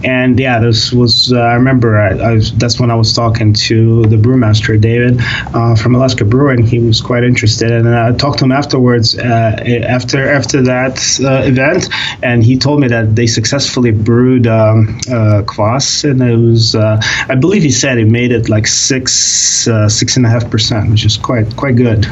and 0.04 0.38
yeah, 0.38 0.60
this 0.60 0.92
was 0.92 1.32
uh, 1.32 1.38
I 1.38 1.54
remember 1.54 1.98
I, 1.98 2.10
I 2.18 2.32
was, 2.34 2.52
that's 2.52 2.78
when 2.78 2.90
I 2.90 2.94
was 2.94 3.12
talking 3.12 3.54
to 3.54 4.02
the 4.06 4.16
brewmaster 4.16 4.80
David 4.80 5.18
uh, 5.54 5.74
from 5.74 5.94
Alaska 5.94 6.24
Brewing. 6.24 6.64
He 6.66 6.78
was 6.78 7.00
quite 7.00 7.24
interested, 7.24 7.72
and 7.72 7.88
I 7.88 8.12
talked 8.12 8.38
to 8.38 8.44
him 8.44 8.52
afterwards 8.52 9.18
uh, 9.18 9.22
after 9.22 10.28
after 10.28 10.62
that 10.62 10.98
uh, 11.22 11.48
event, 11.48 11.88
and 12.22 12.44
he 12.44 12.58
told 12.58 12.80
me 12.80 12.88
that 12.88 13.16
they 13.16 13.26
successfully 13.26 13.90
brewed 13.90 14.46
um, 14.46 14.98
uh, 15.08 15.42
kvass, 15.42 16.08
and 16.08 16.22
it 16.22 16.36
was 16.36 16.74
uh, 16.74 17.00
I 17.28 17.34
believe 17.34 17.62
he 17.62 17.70
said 17.70 17.98
he 17.98 18.04
made 18.04 18.32
it 18.32 18.48
like 18.48 18.66
six 18.66 19.12
six 19.88 20.05
and 20.14 20.24
a 20.24 20.28
half 20.28 20.48
percent, 20.48 20.90
which 20.90 21.04
is 21.04 21.16
quite 21.16 21.56
quite 21.56 21.74
good. 21.74 22.06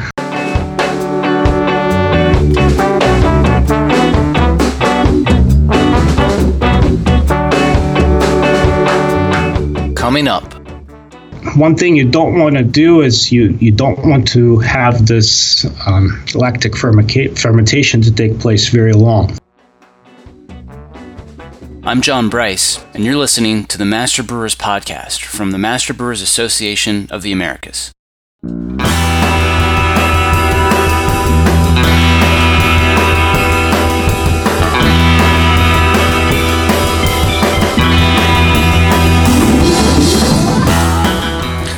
coming 10.15 10.27
up. 10.27 10.53
One 11.57 11.75
thing 11.75 11.95
you 11.95 12.09
don't 12.09 12.39
want 12.39 12.55
to 12.55 12.63
do 12.63 13.01
is 13.01 13.31
you, 13.31 13.57
you 13.59 13.71
don't 13.71 13.99
want 14.05 14.29
to 14.29 14.59
have 14.59 15.05
this 15.05 15.65
um, 15.85 16.23
lactic 16.33 16.77
fermentation 16.77 18.01
to 18.01 18.11
take 18.13 18.39
place 18.39 18.69
very 18.69 18.93
long. 18.93 19.37
I'm 21.87 22.01
John 22.01 22.29
Bryce, 22.29 22.83
and 22.95 23.05
you're 23.05 23.15
listening 23.15 23.65
to 23.65 23.77
the 23.77 23.85
Master 23.85 24.23
Brewers 24.23 24.55
Podcast 24.55 25.23
from 25.23 25.51
the 25.51 25.59
Master 25.59 25.93
Brewers 25.93 26.19
Association 26.19 27.07
of 27.11 27.21
the 27.21 27.31
Americas. 27.31 27.91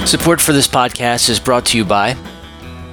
Support 0.08 0.40
for 0.40 0.54
this 0.54 0.70
podcast 0.70 1.30
is 1.30 1.42
brought 1.42 1.66
to 1.66 1.78
you 1.78 1.84
by 1.84 2.14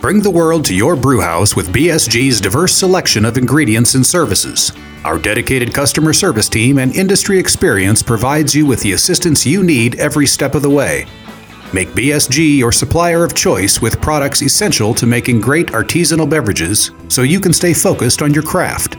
Bring 0.00 0.20
the 0.20 0.30
world 0.30 0.64
to 0.66 0.76
your 0.76 0.94
brewhouse 0.94 1.56
with 1.56 1.72
BSG's 1.72 2.40
diverse 2.40 2.72
selection 2.72 3.24
of 3.24 3.36
ingredients 3.36 3.96
and 3.96 4.06
services. 4.06 4.70
Our 5.04 5.18
dedicated 5.18 5.74
customer 5.74 6.12
service 6.12 6.48
team 6.48 6.78
and 6.78 6.94
industry 6.94 7.36
experience 7.36 8.00
provides 8.00 8.54
you 8.54 8.64
with 8.64 8.80
the 8.80 8.92
assistance 8.92 9.44
you 9.44 9.64
need 9.64 9.98
every 9.98 10.24
step 10.24 10.54
of 10.54 10.62
the 10.62 10.70
way. 10.70 11.06
Make 11.72 11.88
BSG 11.88 12.58
your 12.58 12.70
supplier 12.70 13.24
of 13.24 13.34
choice 13.34 13.82
with 13.82 14.00
products 14.00 14.40
essential 14.40 14.94
to 14.94 15.04
making 15.04 15.40
great 15.40 15.66
artisanal 15.68 16.30
beverages 16.30 16.92
so 17.08 17.22
you 17.22 17.40
can 17.40 17.52
stay 17.52 17.74
focused 17.74 18.22
on 18.22 18.32
your 18.32 18.44
craft. 18.44 18.94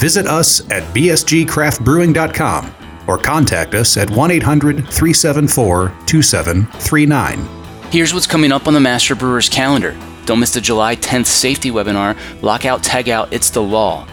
Visit 0.00 0.26
us 0.26 0.62
at 0.70 0.82
bsgcraftbrewing.com 0.94 2.74
or 3.06 3.18
contact 3.18 3.74
us 3.74 3.98
at 3.98 4.08
1 4.08 4.30
800 4.30 4.76
374 4.76 5.92
2739. 6.06 7.48
Here's 7.90 8.14
what's 8.14 8.26
coming 8.26 8.50
up 8.50 8.66
on 8.66 8.72
the 8.72 8.80
Master 8.80 9.14
Brewers 9.14 9.50
calendar. 9.50 9.94
Don't 10.24 10.40
miss 10.40 10.54
the 10.54 10.60
July 10.60 10.96
10th 10.96 11.26
safety 11.26 11.70
webinar, 11.70 12.16
Lockout 12.42 12.82
Tagout 12.82 13.28
It's 13.32 13.50
the 13.50 13.62
Law. 13.62 14.06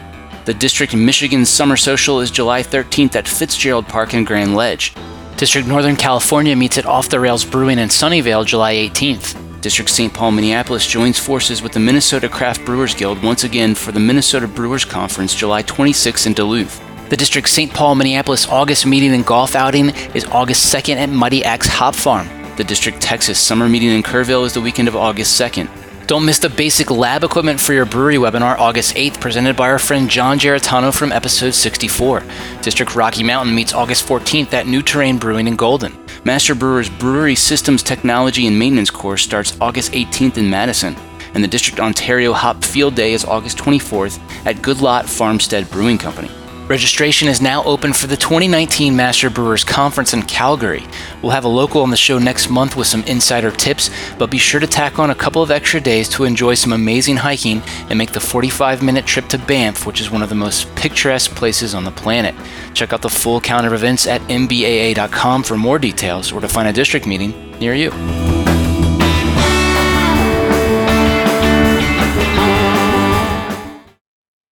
The 0.46 0.54
District 0.54 0.96
Michigan 0.96 1.46
Summer 1.46 1.78
Social 1.78 2.22
is 2.22 2.32
July 2.32 2.64
13th 2.64 3.16
at 3.16 3.28
Fitzgerald 3.28 3.88
Park 3.88 4.16
in 4.16 4.24
Grand 4.24 4.56
Ledge. 4.56 4.94
District 5.38 5.68
Northern 5.68 5.96
California 5.96 6.56
meets 6.56 6.78
at 6.78 6.88
Off 6.88 7.10
the 7.10 7.20
Rails 7.20 7.46
Brewing 7.46 7.78
in 7.78 7.90
Sunnyvale 7.90 8.46
July 8.46 8.74
18th. 8.74 9.62
District 9.62 9.90
St. 9.90 10.14
Paul 10.14 10.32
Minneapolis 10.32 10.88
joins 10.88 11.20
forces 11.20 11.62
with 11.62 11.74
the 11.74 11.80
Minnesota 11.80 12.28
Craft 12.28 12.66
Brewers 12.66 12.96
Guild 12.96 13.22
once 13.22 13.44
again 13.44 13.76
for 13.76 13.92
the 13.92 14.00
Minnesota 14.00 14.48
Brewers 14.48 14.86
Conference 14.86 15.36
July 15.36 15.62
26th 15.64 16.26
in 16.26 16.34
Duluth. 16.34 16.82
The 17.10 17.18
District 17.18 17.48
St. 17.48 17.74
Paul 17.74 17.96
Minneapolis 17.96 18.48
August 18.48 18.86
meeting 18.86 19.14
and 19.14 19.26
golf 19.26 19.56
outing 19.56 19.90
is 20.16 20.26
August 20.26 20.74
2nd 20.74 20.96
at 20.96 21.10
Muddy 21.10 21.44
Axe 21.44 21.68
Hop 21.68 21.94
Farm. 21.94 22.28
The 22.56 22.64
District 22.64 23.00
Texas 23.00 23.40
Summer 23.40 23.70
Meeting 23.70 23.90
in 23.90 24.02
Kerrville 24.02 24.46
is 24.46 24.54
the 24.54 24.62
weekend 24.62 24.88
of 24.88 24.96
August 24.96 25.40
2nd. 25.40 25.70
Don't 26.10 26.26
miss 26.26 26.40
the 26.40 26.50
basic 26.50 26.90
lab 26.90 27.24
equipment 27.24 27.62
for 27.62 27.72
your 27.72 27.86
brewery 27.86 28.16
webinar 28.16 28.58
August 28.58 28.96
8th, 28.96 29.22
presented 29.22 29.56
by 29.56 29.70
our 29.70 29.78
friend 29.78 30.10
John 30.10 30.40
Geritano 30.40 30.92
from 30.92 31.12
episode 31.12 31.54
64. 31.54 32.24
District 32.64 32.96
Rocky 32.96 33.22
Mountain 33.22 33.54
meets 33.54 33.76
August 33.76 34.08
14th 34.08 34.52
at 34.54 34.66
New 34.66 34.82
Terrain 34.82 35.20
Brewing 35.20 35.48
in 35.48 35.56
Golden. 35.56 35.96
Master 36.26 36.56
Brewer's 36.56 36.90
Brewery 36.90 37.36
Systems 37.36 37.84
Technology 37.84 38.48
and 38.48 38.58
Maintenance 38.58 38.90
course 38.90 39.22
starts 39.22 39.56
August 39.62 39.92
18th 39.92 40.38
in 40.38 40.50
Madison. 40.50 40.96
And 41.36 41.44
the 41.44 41.48
District 41.48 41.80
Ontario 41.80 42.34
Hop 42.34 42.64
Field 42.64 42.96
Day 42.96 43.14
is 43.14 43.24
August 43.24 43.60
24th 43.60 44.18
at 44.48 44.56
Goodlot 44.64 45.06
Farmstead 45.06 45.70
Brewing 45.70 46.00
Company. 46.00 46.32
Registration 46.70 47.28
is 47.28 47.42
now 47.42 47.64
open 47.64 47.94
for 47.94 48.06
the 48.06 48.16
2019 48.16 48.96
Master 48.96 49.32
Brewers 49.32 49.64
Conference 49.64 50.14
in 50.14 50.22
Calgary. 50.22 50.86
We'll 51.20 51.32
have 51.32 51.46
a 51.46 51.48
local 51.48 51.82
on 51.82 51.90
the 51.90 51.98
show 51.98 52.20
next 52.20 52.52
month 52.52 52.76
with 52.76 52.86
some 52.86 53.04
insider 53.06 53.50
tips, 53.50 53.90
but 54.20 54.30
be 54.30 54.38
sure 54.38 54.60
to 54.60 54.68
tack 54.68 55.00
on 55.00 55.10
a 55.10 55.16
couple 55.16 55.42
of 55.42 55.50
extra 55.50 55.82
days 55.82 56.08
to 56.10 56.26
enjoy 56.26 56.54
some 56.54 56.72
amazing 56.72 57.16
hiking 57.16 57.64
and 57.90 57.98
make 57.98 58.12
the 58.12 58.20
45 58.20 58.84
minute 58.84 59.08
trip 59.08 59.28
to 59.30 59.40
Banff, 59.40 59.88
which 59.88 60.00
is 60.00 60.12
one 60.12 60.22
of 60.22 60.30
the 60.30 60.36
most 60.36 60.68
picturesque 60.76 61.32
places 61.32 61.74
on 61.74 61.86
the 61.86 61.92
planet. 61.92 62.36
Check 62.76 62.94
out 62.94 63.02
the 63.02 63.10
full 63.10 63.42
calendar 63.42 63.74
of 63.74 63.82
events 63.82 64.06
at 64.06 64.22
mbaa.com 64.30 65.42
for 65.42 65.58
more 65.58 65.80
details 65.80 66.32
or 66.32 66.40
to 66.40 66.48
find 66.48 66.68
a 66.68 66.74
district 66.74 67.08
meeting 67.08 67.50
near 67.58 67.74
you. 67.74 67.90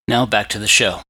Now 0.08 0.26
back 0.26 0.50
to 0.50 0.58
the 0.58 0.68
show. 0.68 1.02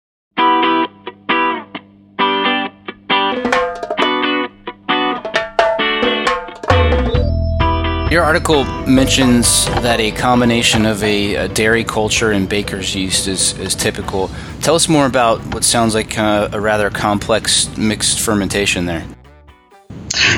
Your 8.10 8.24
article 8.24 8.64
mentions 8.88 9.66
that 9.66 10.00
a 10.00 10.12
combination 10.12 10.86
of 10.86 11.04
a, 11.04 11.36
a, 11.36 11.48
dairy 11.50 11.84
culture 11.84 12.32
and 12.32 12.48
baker's 12.48 12.96
yeast 12.96 13.28
is, 13.28 13.52
is 13.60 13.76
typical. 13.76 14.32
Tell 14.62 14.76
us 14.76 14.88
more 14.88 15.06
about 15.06 15.42
what 15.54 15.66
sounds 15.66 15.94
like 15.94 16.18
a, 16.18 16.48
a 16.54 16.62
rather 16.62 16.90
complex 16.90 17.76
mixed 17.78 18.22
fermentation 18.22 18.86
there. 18.86 19.06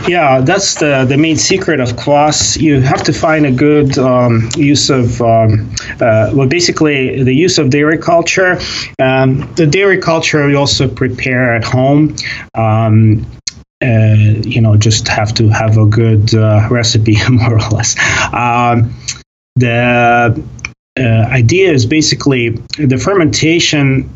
Yeah, 0.07 0.41
that's 0.41 0.75
the, 0.75 1.05
the 1.07 1.17
main 1.17 1.37
secret 1.37 1.79
of 1.79 1.89
kvass. 1.89 2.59
You 2.59 2.81
have 2.81 3.03
to 3.03 3.13
find 3.13 3.45
a 3.45 3.51
good 3.51 3.99
um, 3.99 4.49
use 4.57 4.89
of, 4.89 5.21
um, 5.21 5.71
uh, 6.01 6.31
well, 6.33 6.47
basically 6.47 7.21
the 7.21 7.33
use 7.33 7.59
of 7.59 7.69
dairy 7.69 7.99
culture. 7.99 8.59
Um, 8.97 9.53
the 9.53 9.67
dairy 9.67 9.99
culture 9.99 10.43
we 10.47 10.55
also 10.55 10.87
prepare 10.87 11.55
at 11.55 11.63
home. 11.63 12.15
Um, 13.81 13.89
uh, 13.89 14.13
you 14.43 14.61
know, 14.61 14.75
just 14.75 15.07
have 15.07 15.33
to 15.35 15.47
have 15.49 15.77
a 15.77 15.85
good 15.85 16.33
uh, 16.35 16.67
recipe, 16.71 17.17
more 17.29 17.53
or 17.53 17.69
less. 17.69 17.95
Um, 18.33 18.93
the 19.55 20.43
uh, 20.97 21.01
idea 21.01 21.71
is 21.71 21.85
basically 21.85 22.49
the 22.49 22.97
fermentation. 22.97 24.09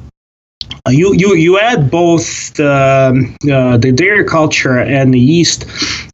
Uh, 0.85 0.91
you, 0.91 1.13
you, 1.13 1.35
you 1.35 1.59
add 1.59 1.89
both 1.89 2.53
the, 2.55 3.35
uh, 3.51 3.77
the 3.77 3.91
dairy 3.91 4.25
culture 4.25 4.79
and 4.79 5.13
the 5.13 5.19
yeast 5.19 5.65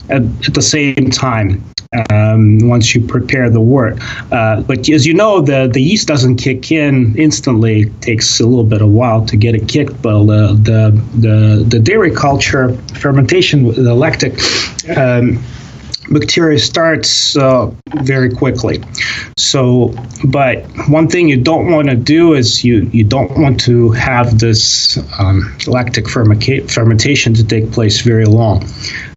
at, 0.08 0.22
at 0.22 0.54
the 0.54 0.62
same 0.62 1.10
time 1.10 1.64
um, 1.92 2.58
once 2.68 2.94
you 2.94 3.04
prepare 3.04 3.50
the 3.50 3.60
wort. 3.60 3.98
Uh, 4.30 4.60
but 4.60 4.88
as 4.88 5.06
you 5.06 5.14
know, 5.14 5.40
the, 5.40 5.68
the 5.72 5.82
yeast 5.82 6.06
doesn't 6.06 6.36
kick 6.36 6.70
in 6.70 7.18
instantly. 7.18 7.82
It 7.82 8.00
takes 8.00 8.38
a 8.38 8.46
little 8.46 8.64
bit 8.64 8.80
of 8.80 8.88
while 8.88 9.26
to 9.26 9.36
get 9.36 9.56
it 9.56 9.68
kicked. 9.68 10.00
But 10.00 10.24
the 10.24 10.52
the 10.54 11.18
the, 11.18 11.64
the 11.64 11.78
dairy 11.80 12.12
culture 12.12 12.76
fermentation, 12.94 13.64
the 13.64 13.94
lactic. 13.94 14.38
Um, 14.96 15.42
bacteria 16.10 16.58
starts 16.58 17.36
uh, 17.36 17.70
very 18.02 18.30
quickly. 18.30 18.82
So, 19.36 19.94
but 20.24 20.64
one 20.88 21.08
thing 21.08 21.28
you 21.28 21.40
don't 21.40 21.70
want 21.70 21.88
to 21.88 21.96
do 21.96 22.34
is 22.34 22.64
you, 22.64 22.88
you 22.92 23.04
don't 23.04 23.36
want 23.38 23.60
to 23.62 23.90
have 23.92 24.38
this 24.38 24.98
um, 25.18 25.56
lactic 25.66 26.08
fermentation 26.08 27.34
to 27.34 27.44
take 27.44 27.72
place 27.72 28.00
very 28.00 28.26
long 28.26 28.64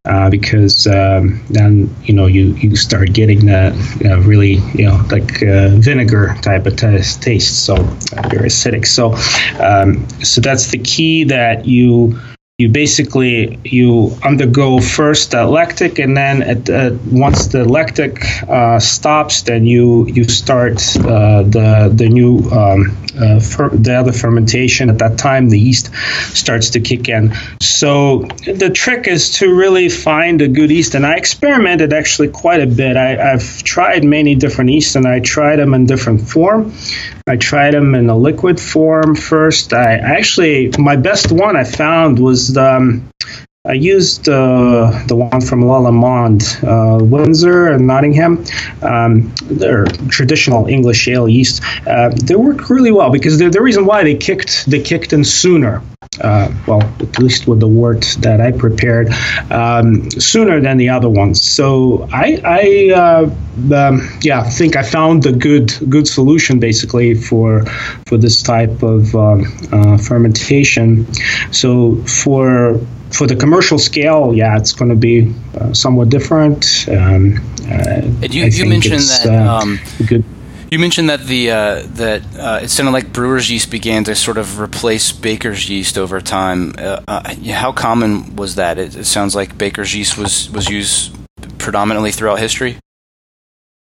uh, 0.05 0.29
because 0.29 0.85
um, 0.87 1.41
then 1.49 1.93
you 2.03 2.13
know 2.13 2.25
you, 2.25 2.53
you 2.55 2.75
start 2.75 3.13
getting 3.13 3.45
that 3.45 3.73
you 4.01 4.09
know, 4.09 4.19
really 4.19 4.55
you 4.73 4.85
know 4.85 5.01
like 5.09 5.41
uh, 5.43 5.69
vinegar 5.69 6.35
type 6.41 6.65
of 6.65 6.75
taste, 6.75 7.21
taste 7.21 7.65
so 7.65 7.75
very 8.29 8.49
acidic. 8.49 8.85
So 8.85 9.13
um, 9.63 10.07
so 10.23 10.41
that's 10.41 10.71
the 10.71 10.79
key 10.79 11.25
that 11.25 11.65
you 11.65 12.19
you 12.59 12.69
basically 12.69 13.59
you 13.63 14.15
undergo 14.23 14.79
first 14.79 15.31
the 15.31 15.43
lactic 15.43 15.97
and 15.97 16.15
then 16.15 16.43
at, 16.43 16.93
once 17.11 17.47
the 17.47 17.65
lactic 17.65 18.23
uh, 18.47 18.79
stops 18.79 19.41
then 19.41 19.65
you 19.65 20.05
you 20.05 20.23
start 20.23 20.75
uh, 20.97 21.41
the 21.41 21.91
the 21.91 22.07
new 22.07 22.37
um, 22.51 22.95
uh, 23.19 23.39
fer- 23.39 23.69
the 23.69 23.93
other 23.93 24.11
fermentation. 24.11 24.89
At 24.89 24.99
that 24.99 25.17
time 25.17 25.49
the 25.49 25.59
yeast 25.59 25.93
starts 26.35 26.71
to 26.71 26.79
kick 26.79 27.09
in. 27.09 27.33
So 27.61 28.19
the 28.45 28.71
trick 28.73 29.07
is 29.07 29.31
to 29.37 29.53
really 29.53 29.89
find 29.89 30.41
a 30.41 30.47
good 30.47 30.71
yeast 30.71 30.95
and 30.95 31.05
I 31.05 31.15
experimented 31.15 31.93
actually 31.93 32.29
quite 32.29 32.61
a 32.61 32.67
bit. 32.67 32.97
I, 32.97 33.33
I've 33.33 33.63
tried 33.63 34.03
many 34.03 34.35
different 34.35 34.71
yeasts 34.71 34.95
and 34.95 35.07
I 35.07 35.19
tried 35.19 35.57
them 35.57 35.73
in 35.73 35.85
different 35.85 36.27
form. 36.27 36.73
I 37.27 37.37
tried 37.37 37.73
them 37.73 37.95
in 37.95 38.09
a 38.09 38.17
liquid 38.17 38.59
form 38.59 39.15
first. 39.15 39.73
I 39.73 39.93
actually, 39.93 40.71
my 40.77 40.97
best 40.97 41.31
one 41.31 41.55
I 41.55 41.63
found 41.63 42.19
was 42.19 42.42
the, 42.51 42.75
um, 42.75 43.09
I 43.65 43.75
used 43.75 44.27
uh, 44.27 45.05
the 45.07 45.15
one 45.15 45.39
from 45.39 45.61
Lallemand, 45.63 46.41
uh, 46.65 47.01
Windsor 47.01 47.67
and 47.67 47.87
Nottingham. 47.87 48.43
Um, 48.81 49.33
they're 49.43 49.85
traditional 50.09 50.67
English 50.67 51.07
ale 51.07 51.29
yeast. 51.29 51.63
Uh, 51.87 52.09
they 52.09 52.35
work 52.35 52.69
really 52.69 52.91
well 52.91 53.09
because 53.09 53.39
the, 53.39 53.47
the 53.47 53.61
reason 53.61 53.85
why 53.85 54.03
they 54.03 54.15
kicked 54.15 54.65
they 54.65 54.81
kicked 54.81 55.13
in 55.13 55.23
sooner. 55.23 55.81
Uh, 56.19 56.53
well, 56.67 56.81
at 56.81 57.17
least 57.19 57.47
with 57.47 57.61
the 57.61 57.67
wort 57.67 58.17
that 58.19 58.41
I 58.41 58.51
prepared, 58.51 59.13
um, 59.49 60.11
sooner 60.11 60.59
than 60.59 60.75
the 60.75 60.89
other 60.89 61.09
ones. 61.09 61.41
So 61.41 62.07
I, 62.11 62.41
I 62.43 62.93
uh, 62.93 63.35
um, 63.73 64.09
yeah, 64.23 64.43
think 64.43 64.75
I 64.75 64.83
found 64.83 65.25
a 65.25 65.31
good 65.31 65.71
good 65.89 66.09
solution 66.09 66.59
basically 66.59 67.15
for 67.15 67.65
for 68.07 68.17
this 68.17 68.41
type 68.41 68.83
of 68.83 69.15
um, 69.15 69.45
uh, 69.71 69.97
fermentation. 69.97 71.07
So 71.53 71.95
for 72.03 72.77
for 73.13 73.27
the 73.27 73.35
commercial 73.35 73.79
scale, 73.79 74.33
yeah, 74.33 74.57
it's 74.57 74.73
going 74.73 74.89
to 74.89 74.95
be 74.95 75.33
uh, 75.55 75.73
somewhat 75.73 76.09
different. 76.09 76.85
Um, 76.89 77.37
uh, 77.69 78.01
you, 78.29 78.45
you 78.45 78.65
mentioned 78.65 79.01
that 79.01 79.25
uh, 79.27 79.59
um, 79.61 79.79
good. 80.05 80.23
You 80.71 80.79
mentioned 80.79 81.09
that 81.09 81.27
the 81.27 81.51
uh, 81.51 81.83
that 81.85 82.23
uh, 82.35 82.59
it 82.63 82.69
sounded 82.69 82.91
like 82.91 83.13
brewer's 83.13 83.51
yeast 83.51 83.69
began 83.69 84.03
to 84.05 84.15
sort 84.15 84.39
of 84.39 84.59
replace 84.59 85.11
baker's 85.11 85.69
yeast 85.69 85.99
over 85.99 86.19
time. 86.19 86.73
Uh, 86.77 87.35
how 87.51 87.71
common 87.71 88.35
was 88.35 88.55
that? 88.55 88.79
It, 88.79 88.95
it, 88.95 89.05
sounds 89.05 89.35
like 89.35 89.55
baker's 89.55 89.93
yeast 89.93 90.17
was 90.17 90.49
was 90.49 90.67
used 90.67 91.15
predominantly 91.59 92.11
throughout 92.11 92.39
history. 92.39 92.77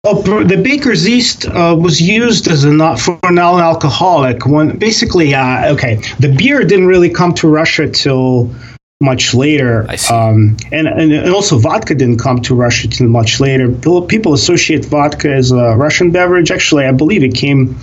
Oh, 0.05 0.43
the 0.45 0.57
baker's 0.57 1.07
yeast 1.07 1.45
uh, 1.45 1.77
was 1.79 2.01
used 2.01 2.49
as 2.49 2.65
a 2.65 2.73
not 2.73 2.99
for 2.99 3.19
non-alcoholic 3.23 4.47
When 4.47 4.79
basically, 4.79 5.35
uh, 5.35 5.75
okay, 5.75 5.97
the 6.19 6.35
beer 6.35 6.65
didn't 6.65 6.87
really 6.87 7.11
come 7.11 7.35
to 7.35 7.49
Russia 7.49 7.91
till 7.91 8.55
much 9.01 9.35
later. 9.35 9.87
Um, 10.11 10.57
and, 10.73 10.89
and 10.89 11.31
also 11.31 11.59
vodka 11.59 11.95
didn't 11.95 12.19
come 12.19 12.41
to 12.43 12.55
Russia 12.55 12.89
till 12.89 13.09
much 13.09 13.41
later. 13.41 13.71
People 13.71 14.33
associate 14.33 14.85
vodka 14.85 15.33
as 15.33 15.53
a 15.53 15.77
Russian 15.77 16.11
beverage. 16.11 16.51
Actually, 16.51 16.87
I 16.87 16.93
believe 16.93 17.23
it 17.23 17.35
came 17.35 17.79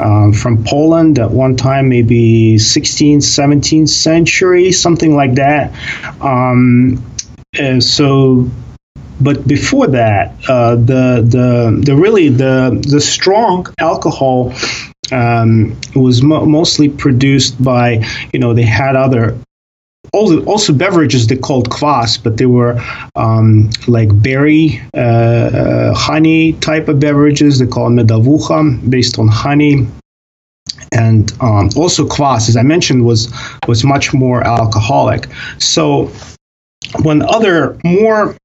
um, 0.00 0.32
from 0.32 0.64
Poland 0.64 1.18
at 1.18 1.30
one 1.30 1.56
time, 1.56 1.88
maybe 1.88 2.56
16th, 2.56 3.18
17th 3.18 3.88
century, 3.88 4.72
something 4.72 5.14
like 5.14 5.34
that. 5.34 5.72
Um, 6.22 7.04
so 7.80 8.50
but 9.20 9.46
before 9.46 9.86
that, 9.88 10.34
uh, 10.48 10.74
the 10.74 11.24
the 11.24 11.80
the 11.84 11.94
really 11.94 12.30
the 12.30 12.82
the 12.86 13.00
strong 13.00 13.66
alcohol 13.78 14.52
um, 15.12 15.78
was 15.94 16.22
mo- 16.22 16.44
mostly 16.46 16.88
produced 16.88 17.62
by 17.62 18.04
you 18.32 18.40
know 18.40 18.54
they 18.54 18.64
had 18.64 18.96
other 18.96 19.38
also, 20.14 20.72
beverages 20.72 21.26
they 21.26 21.36
called 21.36 21.70
kvass, 21.70 22.22
but 22.22 22.36
they 22.36 22.46
were 22.46 22.80
um, 23.14 23.70
like 23.86 24.10
berry, 24.22 24.80
uh, 24.94 25.00
uh, 25.00 25.94
honey 25.94 26.52
type 26.54 26.88
of 26.88 27.00
beverages. 27.00 27.58
They 27.58 27.66
call 27.66 27.90
medovukha, 27.90 28.88
based 28.88 29.18
on 29.18 29.28
honey. 29.28 29.86
And 30.92 31.32
um, 31.40 31.70
also 31.76 32.06
kvass, 32.06 32.48
as 32.48 32.56
I 32.56 32.62
mentioned, 32.62 33.04
was 33.04 33.32
was 33.66 33.84
much 33.84 34.14
more 34.14 34.42
alcoholic. 34.46 35.26
So 35.58 36.10
when 37.02 37.22
other 37.22 37.78
more 37.84 38.36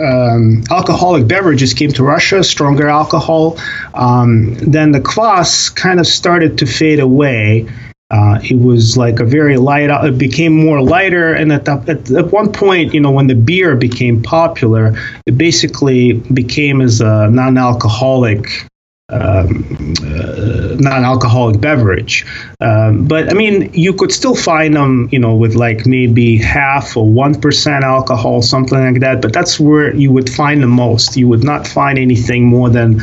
um, 0.00 0.64
alcoholic 0.70 1.26
beverages 1.28 1.74
came 1.74 1.92
to 1.92 2.02
Russia, 2.02 2.42
stronger 2.42 2.88
alcohol, 2.88 3.58
um, 3.94 4.54
then 4.54 4.92
the 4.92 5.00
kvass 5.00 5.74
kind 5.74 6.00
of 6.00 6.06
started 6.06 6.58
to 6.58 6.66
fade 6.66 7.00
away. 7.00 7.68
Uh, 8.14 8.38
it 8.52 8.58
was 8.68 8.96
like 8.96 9.18
a 9.18 9.24
very 9.24 9.56
light. 9.56 9.90
Uh, 9.90 10.06
it 10.10 10.16
became 10.18 10.54
more 10.66 10.80
lighter, 10.80 11.32
and 11.40 11.52
at, 11.52 11.64
the, 11.64 11.72
at, 11.92 12.00
at 12.12 12.26
one 12.40 12.52
point, 12.52 12.94
you 12.94 13.00
know, 13.00 13.10
when 13.10 13.26
the 13.26 13.34
beer 13.34 13.74
became 13.88 14.22
popular, 14.22 14.94
it 15.26 15.36
basically 15.36 16.12
became 16.40 16.80
as 16.80 17.00
a 17.00 17.28
non-alcoholic 17.40 18.46
um, 19.10 19.94
uh, 20.02 20.76
non-alcoholic 20.78 21.60
beverage. 21.60 22.24
Um, 22.60 23.06
but 23.06 23.30
I 23.30 23.34
mean, 23.34 23.70
you 23.74 23.92
could 23.92 24.12
still 24.12 24.36
find 24.36 24.74
them, 24.74 25.08
you 25.12 25.18
know, 25.18 25.34
with 25.34 25.54
like 25.54 25.84
maybe 25.84 26.38
half 26.38 26.96
or 26.96 27.06
one 27.06 27.34
percent 27.44 27.84
alcohol, 27.84 28.42
something 28.42 28.78
like 28.78 29.00
that. 29.00 29.20
But 29.20 29.32
that's 29.32 29.60
where 29.60 29.94
you 29.94 30.12
would 30.12 30.30
find 30.30 30.62
the 30.62 30.72
most. 30.84 31.16
You 31.16 31.28
would 31.28 31.44
not 31.44 31.66
find 31.66 31.98
anything 31.98 32.46
more 32.46 32.70
than 32.70 33.00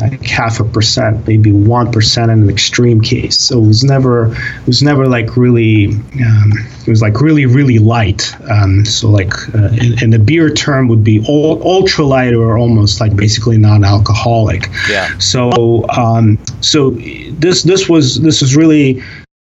like 0.00 0.24
half 0.26 0.60
a 0.60 0.64
percent, 0.64 1.26
maybe 1.26 1.52
one 1.52 1.92
percent 1.92 2.30
in 2.30 2.42
an 2.42 2.50
extreme 2.50 3.00
case. 3.00 3.38
So 3.38 3.58
it 3.62 3.66
was 3.66 3.84
never 3.84 4.32
it 4.34 4.66
was 4.66 4.82
never 4.82 5.06
like 5.06 5.36
really 5.36 5.88
um, 5.88 6.52
it 6.80 6.88
was 6.88 7.02
like 7.02 7.20
really 7.20 7.46
really 7.46 7.78
light. 7.78 8.34
Um, 8.50 8.84
so 8.84 9.10
like 9.10 9.32
uh, 9.54 9.70
in, 10.02 10.10
the 10.10 10.18
beer 10.18 10.50
term 10.50 10.88
would 10.88 11.04
be 11.04 11.24
ultra 11.28 12.04
light 12.04 12.34
or 12.34 12.58
almost 12.58 13.00
like 13.00 13.16
basically 13.16 13.58
non-alcoholic. 13.58 14.68
Yeah. 14.88 15.16
So 15.18 15.88
um, 15.88 16.38
so 16.60 16.90
this 16.90 17.62
this 17.62 17.88
was 17.88 18.20
this 18.20 18.40
was 18.40 18.56
really 18.56 19.02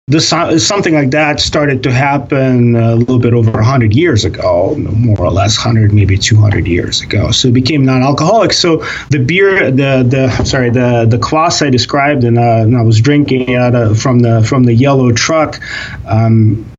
this 0.08 0.28
something 0.28 0.94
like 0.94 1.12
that 1.12 1.40
started 1.40 1.84
to 1.84 1.92
happen 1.92 2.76
a 2.76 2.96
little 2.96 3.20
bit 3.20 3.34
over 3.34 3.52
100 3.52 3.94
years 3.96 4.26
ago 4.26 4.76
more 4.76 5.22
or 5.22 5.32
less 5.32 5.58
100 5.58 5.94
maybe 5.94 6.18
200 6.18 6.68
years 6.68 7.02
ago. 7.02 7.32
So 7.32 7.48
it 7.48 7.54
became 7.54 7.86
non-alcoholic. 7.86 8.52
So 8.52 8.84
the 9.10 9.20
beer 9.20 9.72
the 9.72 10.04
the 10.04 10.44
sorry 10.44 10.72
the 10.72 11.06
the 11.10 11.18
kvass 11.18 11.66
i 11.66 11.70
described 11.70 12.26
and, 12.26 12.38
uh, 12.38 12.64
and 12.64 12.76
i 12.76 12.82
was 12.82 13.00
drinking 13.00 13.56
out 13.56 13.76
of, 13.76 14.00
from 14.00 14.20
the 14.20 14.44
from 14.44 14.66
the 14.66 14.74
yellow 14.74 15.12
truck 15.14 15.62
um, 16.06 16.70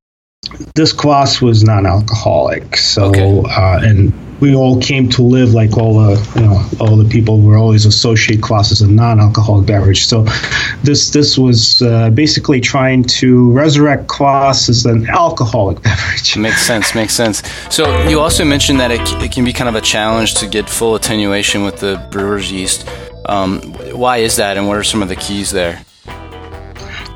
this 0.75 0.93
kvass 0.93 1.41
was 1.41 1.65
non-alcoholic. 1.65 2.77
So 2.77 3.07
okay. 3.07 3.43
uh, 3.49 3.81
and 3.83 4.13
we 4.41 4.55
all 4.55 4.81
came 4.81 5.09
to 5.11 5.23
live 5.23 5.53
like 5.55 5.77
all 5.77 5.95
the 5.99 6.33
you 6.37 6.47
know 6.47 6.63
all 6.81 6.97
the 6.97 7.09
people 7.09 7.41
were 7.41 7.57
always 7.57 7.87
associate 7.87 8.41
as 8.51 8.81
a 8.81 8.91
non-alcoholic 8.91 9.67
beverage. 9.67 10.07
So 10.07 10.25
this 10.83 11.11
this 11.11 11.39
was 11.39 11.83
uh, 11.83 12.11
basically 12.11 12.61
trying 12.61 13.05
to 13.05 13.51
resurrect 13.53 14.07
kvass 14.09 14.69
as 14.69 14.87
an 14.87 15.09
alcoholic 15.09 15.83
beverage. 15.83 16.37
Makes 16.37 16.63
sense. 16.63 16.95
Makes 16.95 17.15
sense. 17.15 17.43
So 17.71 18.07
you 18.09 18.21
also 18.21 18.45
mentioned 18.45 18.81
that 18.81 18.91
it, 18.91 19.01
it 19.23 19.33
can 19.33 19.45
be 19.45 19.53
kind 19.53 19.69
of 19.69 19.75
a 19.75 19.81
challenge 19.81 20.35
to 20.35 20.47
get 20.47 20.69
full 20.69 20.95
attenuation 20.95 21.65
with 21.65 21.79
the 21.79 22.07
brewer's 22.11 22.51
yeast. 22.51 22.89
Um, 23.27 23.73
why 23.93 24.19
is 24.19 24.37
that, 24.37 24.59
and 24.59 24.69
what 24.69 24.77
are 24.77 24.85
some 24.85 25.03
of 25.03 25.09
the 25.09 25.17
keys 25.17 25.51
there? 25.51 25.85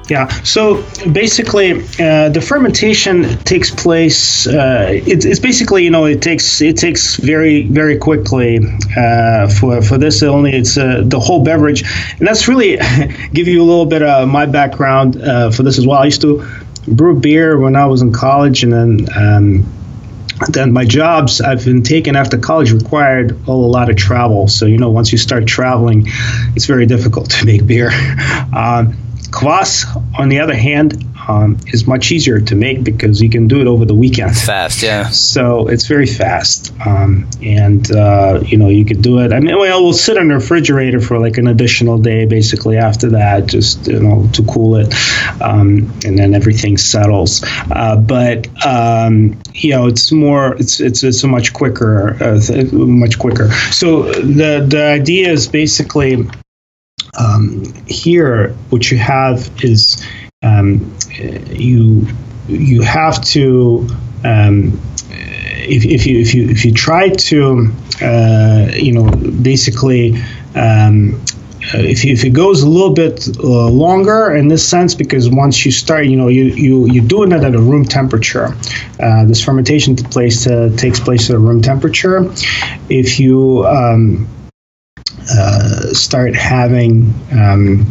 Yeah. 0.09 0.29
So 0.42 0.83
basically, 1.11 1.73
uh, 1.73 2.31
the 2.31 2.40
fermentation 2.40 3.38
takes 3.38 3.71
place. 3.71 4.47
Uh, 4.47 4.88
it's, 4.90 5.25
it's, 5.27 5.38
basically 5.38 5.85
you 5.85 5.90
know 5.90 6.07
it 6.07 6.23
takes 6.23 6.62
it 6.62 6.79
takes 6.79 7.16
very 7.16 7.64
very 7.64 7.99
quickly 7.99 8.59
uh, 8.97 9.49
for 9.49 9.83
for 9.83 9.99
this 9.99 10.23
only 10.23 10.53
it's 10.53 10.79
uh, 10.79 11.03
the 11.05 11.21
whole 11.21 11.44
beverage, 11.44 11.83
and 12.18 12.27
that's 12.27 12.49
really 12.49 12.77
give 13.33 13.49
you 13.49 13.62
a 13.62 13.66
little 13.66 13.87
bit 13.87 14.03
of 14.03 14.29
my 14.29 14.47
background 14.47 15.21
uh, 15.21 15.51
for 15.51 15.62
this 15.62 15.79
as 15.79 15.87
well. 15.87 15.99
I 15.99 16.07
used 16.07 16.23
to 16.23 16.47
brew 16.87 17.21
beer 17.21 17.59
when 17.59 17.77
I 17.77 17.87
was 17.87 18.03
in 18.03 18.12
college, 18.12 18.62
and 18.62 18.73
then. 18.73 19.09
Um, 19.14 19.75
then 20.51 20.73
my 20.73 20.85
jobs 20.85 21.40
I've 21.40 21.64
been 21.64 21.83
taken 21.83 22.14
after 22.14 22.38
college 22.38 22.71
required 22.71 23.49
a 23.49 23.53
lot 23.53 23.90
of 23.90 23.97
travel. 23.97 24.47
So 24.47 24.66
you 24.66 24.79
know, 24.79 24.90
once 24.90 25.11
you 25.11 25.18
start 25.18 25.49
traveling, 25.49 26.05
it's 26.55 26.66
very 26.66 26.87
difficult 26.87 27.31
to 27.31 27.44
make 27.44 27.66
beer. 27.66 27.90
Um, 28.55 29.08
Kvass, 29.31 29.85
on 30.19 30.29
the 30.29 30.41
other 30.41 30.55
hand, 30.55 31.05
um, 31.29 31.59
is 31.67 31.87
much 31.87 32.11
easier 32.11 32.41
to 32.41 32.55
make 32.55 32.83
because 32.83 33.21
you 33.21 33.29
can 33.29 33.49
do 33.49 33.61
it 33.61 33.67
over 33.67 33.85
the 33.85 33.95
weekend. 33.95 34.37
Fast, 34.37 34.83
yeah. 34.83 35.11
So 35.11 35.69
it's 35.69 35.87
very 35.87 36.07
fast, 36.07 36.73
um, 36.85 37.29
and 37.43 37.91
uh, 37.91 38.41
you 38.45 38.57
know 38.57 38.69
you 38.69 38.85
could 38.85 39.03
do 39.03 39.19
it. 39.19 39.33
I 39.33 39.41
mean, 39.41 39.57
well, 39.57 39.85
we'll 39.85 39.93
sit 39.93 40.17
in 40.17 40.29
the 40.29 40.35
refrigerator 40.35 41.01
for 41.01 41.19
like 41.19 41.37
an 41.37 41.47
additional 41.47 41.99
day, 41.99 42.25
basically 42.25 42.79
after 42.79 43.11
that, 43.11 43.47
just 43.47 43.87
you 43.87 44.01
know 44.01 44.29
to 44.33 44.43
cool 44.45 44.77
it, 44.77 44.95
um, 45.41 45.93
and 46.05 46.19
then 46.19 46.35
everything 46.35 46.79
settles. 46.79 47.45
Uh, 47.71 47.97
but 47.97 48.49
um, 48.64 49.41
you 49.53 49.71
know, 49.71 49.87
it's 49.87 50.11
more, 50.11 50.55
it's 50.57 50.81
it's 50.81 51.05
it's 51.05 51.23
a 51.25 51.29
much 51.29 51.53
quicker, 51.53 52.17
uh, 52.23 52.41
much 52.73 53.19
quicker. 53.19 53.51
So 53.71 54.05
the 54.12 54.64
the 54.67 54.83
idea 54.83 55.31
is 55.31 55.47
basically 55.49 56.27
um, 57.19 57.65
here, 57.87 58.55
what 58.71 58.91
you 58.91 58.99
have 58.99 59.51
is 59.63 60.07
um, 60.43 60.95
you 61.51 62.07
you 62.47 62.83
have 62.83 63.23
to 63.23 63.89
um, 64.25 64.81
if, 65.11 65.85
if 65.85 66.07
you 66.07 66.21
if 66.21 66.35
you 66.35 66.49
if 66.49 66.65
you 66.65 66.73
try 66.73 67.09
to 67.09 67.73
uh, 68.01 68.71
you 68.73 68.93
know 68.93 69.11
basically 69.11 70.23
um, 70.55 71.21
uh, 71.75 71.79
if, 71.79 72.05
if 72.05 72.25
it 72.25 72.31
goes 72.31 72.63
a 72.63 72.69
little 72.69 72.95
bit 72.95 73.29
uh, 73.39 73.69
longer 73.69 74.35
in 74.35 74.49
this 74.49 74.67
sense 74.67 74.95
because 74.95 75.29
once 75.29 75.67
you 75.67 75.73
start 75.73 76.07
you 76.07 76.17
know 76.17 76.29
you, 76.29 76.45
you 76.45 76.87
you're 76.87 77.05
doing 77.05 77.33
it 77.33 77.43
at 77.43 77.55
a 77.55 77.61
room 77.61 77.85
temperature. 77.85 78.57
Uh, 79.01 79.25
this 79.25 79.45
fermentation 79.45 79.97
place 79.97 80.47
uh, 80.47 80.71
takes 80.77 81.01
place 81.01 81.29
at 81.31 81.37
a 81.37 81.39
room 81.39 81.63
temperature. 81.63 82.33
If 82.89 83.19
you 83.19 83.67
um, 83.67 84.29
uh, 85.31 85.93
start 85.93 86.35
having 86.35 87.14
um, 87.33 87.87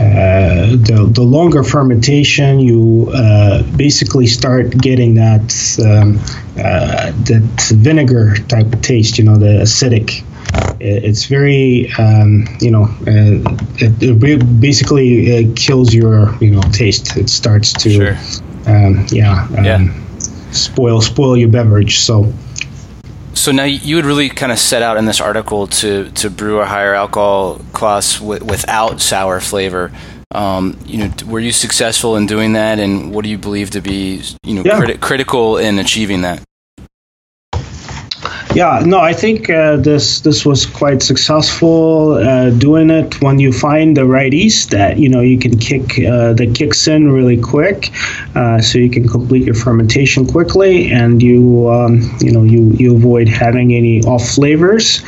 uh, 0.00 0.70
the, 0.76 1.10
the 1.12 1.22
longer 1.22 1.62
fermentation, 1.62 2.58
you 2.58 3.10
uh, 3.12 3.62
basically 3.76 4.26
start 4.26 4.70
getting 4.70 5.14
that 5.16 5.52
um, 5.84 6.16
uh, 6.58 7.12
that 7.24 7.74
vinegar 7.76 8.34
type 8.48 8.72
of 8.72 8.80
taste. 8.80 9.18
You 9.18 9.24
know, 9.24 9.36
the 9.36 9.60
acidic. 9.62 10.24
It's 10.80 11.26
very, 11.26 11.92
um, 11.98 12.46
you 12.60 12.70
know, 12.70 12.84
uh, 12.84 13.56
it, 13.76 14.02
it, 14.02 14.60
basically 14.60 15.52
kills 15.54 15.92
your, 15.92 16.34
you 16.42 16.52
know, 16.52 16.62
taste. 16.72 17.18
It 17.18 17.28
starts 17.28 17.74
to, 17.74 17.90
sure. 17.90 18.16
um, 18.66 19.04
yeah, 19.10 19.46
yeah, 19.62 19.74
um, 19.74 20.06
spoil 20.50 21.02
spoil 21.02 21.36
your 21.36 21.50
beverage. 21.50 21.98
So 21.98 22.32
so 23.40 23.52
now 23.52 23.64
you 23.64 23.96
would 23.96 24.04
really 24.04 24.28
kind 24.28 24.52
of 24.52 24.58
set 24.58 24.82
out 24.82 24.98
in 24.98 25.06
this 25.06 25.20
article 25.20 25.66
to 25.66 26.10
to 26.10 26.28
brew 26.28 26.60
a 26.60 26.66
higher 26.66 26.94
alcohol 26.94 27.56
kvass 27.72 28.20
w- 28.20 28.44
without 28.44 29.00
sour 29.00 29.40
flavor. 29.40 29.90
Um, 30.32 30.78
you 30.84 30.98
know, 30.98 31.10
were 31.26 31.40
you 31.40 31.50
successful 31.50 32.16
in 32.16 32.26
doing 32.26 32.52
that, 32.52 32.78
and 32.78 33.12
what 33.12 33.24
do 33.24 33.30
you 33.30 33.38
believe 33.38 33.70
to 33.70 33.80
be 33.80 34.22
you 34.44 34.54
know 34.54 34.62
yeah. 34.62 34.78
criti- 34.78 35.00
critical 35.00 35.56
in 35.56 35.78
achieving 35.78 36.20
that? 36.22 36.42
Yeah, 38.52 38.82
no, 38.84 38.98
I 38.98 39.12
think 39.12 39.48
uh, 39.48 39.76
this 39.76 40.22
this 40.22 40.44
was 40.44 40.66
quite 40.66 41.02
successful 41.02 42.14
uh, 42.14 42.50
doing 42.50 42.90
it 42.90 43.22
when 43.22 43.38
you 43.38 43.52
find 43.52 43.96
the 43.96 44.04
right 44.04 44.32
yeast 44.32 44.72
that 44.72 44.98
you 44.98 45.08
know 45.08 45.20
you 45.20 45.38
can 45.38 45.56
kick 45.56 46.00
uh, 46.00 46.32
that 46.32 46.52
kicks 46.56 46.88
in 46.88 47.12
really 47.12 47.40
quick, 47.40 47.92
uh, 48.34 48.60
so 48.60 48.78
you 48.78 48.90
can 48.90 49.06
complete 49.06 49.44
your 49.44 49.54
fermentation 49.54 50.26
quickly, 50.26 50.90
and 50.90 51.22
you 51.22 51.70
um, 51.70 52.00
you 52.20 52.32
know 52.32 52.42
you 52.42 52.72
you 52.72 52.96
avoid 52.96 53.28
having 53.28 53.72
any 53.72 54.02
off 54.02 54.28
flavors. 54.30 55.00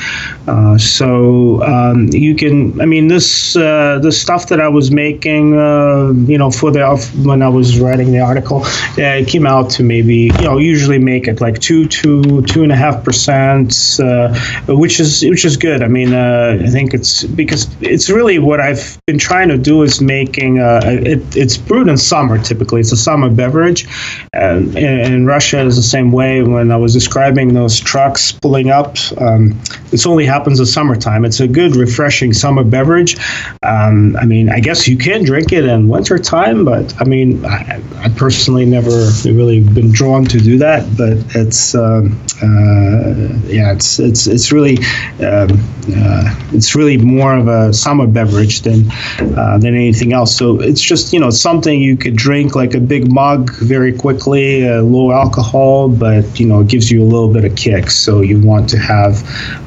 Uh, 0.46 0.76
so 0.78 1.62
um, 1.62 2.09
you 2.12 2.35
can, 2.35 2.81
I 2.81 2.87
mean, 2.87 3.07
this 3.07 3.57
uh, 3.57 3.98
the 4.02 4.11
stuff 4.11 4.48
that 4.48 4.61
I 4.61 4.68
was 4.68 4.90
making, 4.90 5.52
you 5.52 6.38
know, 6.38 6.50
for 6.52 6.70
the 6.70 6.83
when 7.24 7.42
I 7.42 7.48
was 7.48 7.81
writing 7.81 8.12
the 8.12 8.20
article, 8.20 8.62
it 8.96 9.26
came 9.26 9.46
out 9.46 9.70
to 9.70 9.83
maybe 9.83 10.31
you 10.38 10.44
know 10.44 10.59
usually 10.59 10.98
make 10.98 11.26
it 11.26 11.40
like 11.40 11.61
two 11.61 11.88
two 11.88 12.42
two 12.42 12.62
and 12.62 12.70
a 12.70 12.76
half 12.76 13.02
percent 13.02 13.32
percent, 13.33 14.01
uh, 14.01 14.75
which 14.75 15.01
is 15.01 15.23
which 15.23 15.45
is 15.45 15.57
good. 15.57 15.83
I 15.83 15.88
mean, 15.88 16.12
uh, 16.12 16.59
I 16.62 16.68
think 16.68 16.95
it's 16.95 17.25
because 17.25 17.68
it's 17.81 18.11
really 18.11 18.38
what 18.38 18.61
I've 18.61 18.99
been 19.07 19.18
trying 19.18 19.49
to 19.49 19.59
do 19.59 19.83
is 19.83 20.01
making 20.01 20.59
uh, 20.59 20.81
it, 20.85 21.37
it's 21.37 21.57
brewed 21.57 21.88
in 21.88 21.97
summer. 21.97 22.38
Typically, 22.38 22.81
it's 22.81 22.92
a 22.92 22.97
summer 22.97 23.31
beverage, 23.31 23.87
and 24.33 24.77
in 24.77 25.27
Russia 25.27 25.61
is 25.61 25.77
the 25.77 25.83
same 25.83 26.12
way. 26.12 26.42
When 26.42 26.71
I 26.71 26.77
was 26.77 26.92
describing 26.92 27.55
those 27.55 27.81
trucks 27.81 28.33
pulling 28.33 28.71
up, 28.71 28.97
um, 29.18 29.61
this 29.90 30.07
only 30.07 30.27
happens 30.27 30.61
in 30.61 30.66
summertime. 30.66 31.25
It's 31.25 31.40
a 31.40 31.49
good, 31.49 31.77
refreshing 31.77 32.33
summer 32.33 32.64
beverage. 32.64 33.16
Um, 33.62 34.16
I 34.16 34.25
mean, 34.25 34.49
I 34.49 34.61
guess 34.61 34.88
you 34.88 34.97
can 34.97 35.25
drink 35.25 35.53
it 35.53 35.64
in 35.64 35.88
wintertime, 35.88 36.64
but 36.64 37.01
I 37.01 37.05
mean, 37.05 37.45
I, 37.45 37.81
I 37.99 38.09
personally 38.16 38.64
never 38.64 39.11
really 39.25 39.61
been 39.61 39.92
drawn 39.92 40.25
to 40.27 40.38
do 40.38 40.59
that. 40.59 40.83
But 40.97 41.37
it's 41.37 41.75
um, 41.75 42.21
uh, 42.42 43.21
yeah, 43.44 43.72
it's 43.72 43.98
it's 43.98 44.26
it's 44.26 44.52
really 44.52 44.78
um, 45.20 45.50
uh, 45.94 46.35
it's 46.52 46.74
really 46.74 46.96
more 46.96 47.37
of 47.37 47.48
a 47.48 47.72
summer 47.72 48.06
beverage 48.06 48.62
than 48.62 48.90
uh, 49.37 49.58
than 49.58 49.74
anything 49.74 50.12
else. 50.12 50.37
So 50.37 50.61
it's 50.61 50.80
just 50.80 51.12
you 51.12 51.20
know 51.20 51.30
something 51.30 51.80
you 51.80 51.96
could 51.96 52.16
drink 52.16 52.54
like 52.54 52.74
a 52.74 52.80
big 52.80 53.12
mug 53.12 53.52
very 53.56 53.92
quickly, 53.92 54.68
uh, 54.68 54.82
low 54.82 55.12
alcohol, 55.12 55.88
but 55.88 56.38
you 56.38 56.46
know 56.46 56.61
it 56.61 56.68
gives 56.68 56.90
you 56.90 57.02
a 57.02 57.06
little 57.06 57.32
bit 57.32 57.44
of 57.44 57.56
kick. 57.56 57.90
So 57.90 58.20
you 58.20 58.40
want 58.40 58.68
to 58.70 58.78
have 58.78 59.22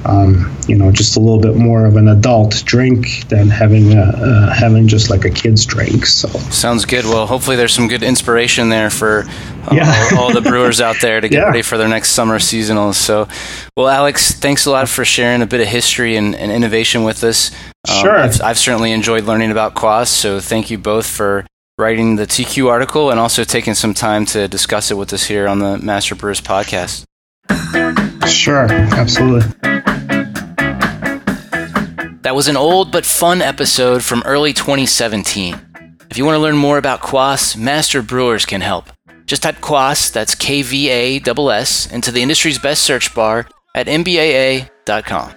um, 0.06 0.56
you 0.68 0.76
know 0.76 0.92
just 0.92 1.18
a 1.18 1.20
little 1.20 1.40
bit 1.40 1.56
more 1.56 1.86
of 1.86 1.96
an 1.96 2.08
adult 2.08 2.64
drink 2.66 3.28
than 3.28 3.50
having 3.50 3.94
a, 3.94 4.02
uh, 4.02 4.54
having 4.54 4.88
just 4.88 5.10
like 5.10 5.26
a 5.26 5.30
kid's 5.30 5.66
drink. 5.66 6.06
So 6.06 6.28
sounds 6.50 6.86
good. 6.86 7.06
Well, 7.06 7.28
hopefully 7.28 7.56
there's 7.56 7.74
some 7.74 7.88
good 7.88 8.04
inspiration 8.04 8.70
there 8.70 8.90
for 8.90 9.26
yeah. 9.72 10.10
all, 10.14 10.20
all, 10.20 10.34
the 10.34 10.42
brewers 10.42 10.82
out 10.82 10.98
there 11.02 11.22
to 11.22 11.28
get 11.28 11.38
yeah. 11.40 11.46
ready 11.46 11.62
for 11.62 11.78
their 11.78 11.88
next 11.88 12.12
summer 12.12 12.40
seasonals. 12.40 12.96
So, 12.96 13.28
well, 13.76 13.88
Alex, 13.88 14.34
thanks 14.34 14.66
a 14.66 14.72
lot 14.72 14.88
for 14.90 15.06
sharing 15.06 15.42
a 15.42 15.46
bit 15.46 15.62
of 15.62 15.68
history 15.68 16.16
and, 16.16 16.36
and 16.36 16.52
innovation 16.52 17.04
with 17.04 17.24
us. 17.24 17.52
Um, 17.88 17.96
sure. 18.02 18.18
I've, 18.18 18.42
I've, 18.42 18.58
certainly 18.58 18.92
enjoyed 18.92 19.26
learning 19.26 19.52
about 19.52 19.76
Kvass, 19.76 20.08
so 20.08 20.40
thank 20.40 20.70
you 20.70 20.78
both 20.78 21.06
for 21.06 21.46
writing 21.78 22.16
the 22.16 22.26
TQ 22.26 22.70
article 22.70 23.12
and 23.12 23.20
also 23.20 23.44
taking 23.44 23.74
some 23.74 23.94
time 23.94 24.26
to 24.28 24.48
discuss 24.48 24.92
it 24.92 24.96
with 24.96 25.12
us 25.12 25.26
here 25.26 25.48
on 25.48 25.60
the 25.60 25.78
Master 25.78 26.16
Brewers 26.16 26.42
podcast. 26.42 27.04
Sure, 28.28 28.72
absolutely. 28.72 29.52
That 32.22 32.34
was 32.34 32.48
an 32.48 32.58
old 32.58 32.92
but 32.92 33.06
fun 33.06 33.42
episode 33.42 34.04
from 34.04 34.24
early 34.26 34.52
2017. 34.52 35.60
If 36.10 36.18
you 36.18 36.26
want 36.26 36.36
to 36.36 36.40
learn 36.40 36.58
more 36.58 36.78
about 36.78 37.02
Kvass, 37.02 37.56
Master 37.56 38.02
Brewers 38.02 38.46
can 38.46 38.62
help. 38.62 38.90
Just 39.26 39.42
type 39.42 39.58
Kvass, 39.58 40.12
that's 40.12 40.36
K 40.36 40.62
V 40.62 40.90
A 40.90 41.20
S, 41.20 41.92
into 41.92 42.12
the 42.12 42.22
industry's 42.22 42.60
best 42.60 42.84
search 42.84 43.14
bar 43.16 43.48
at 43.74 43.88
MBAA.com. 43.88 45.34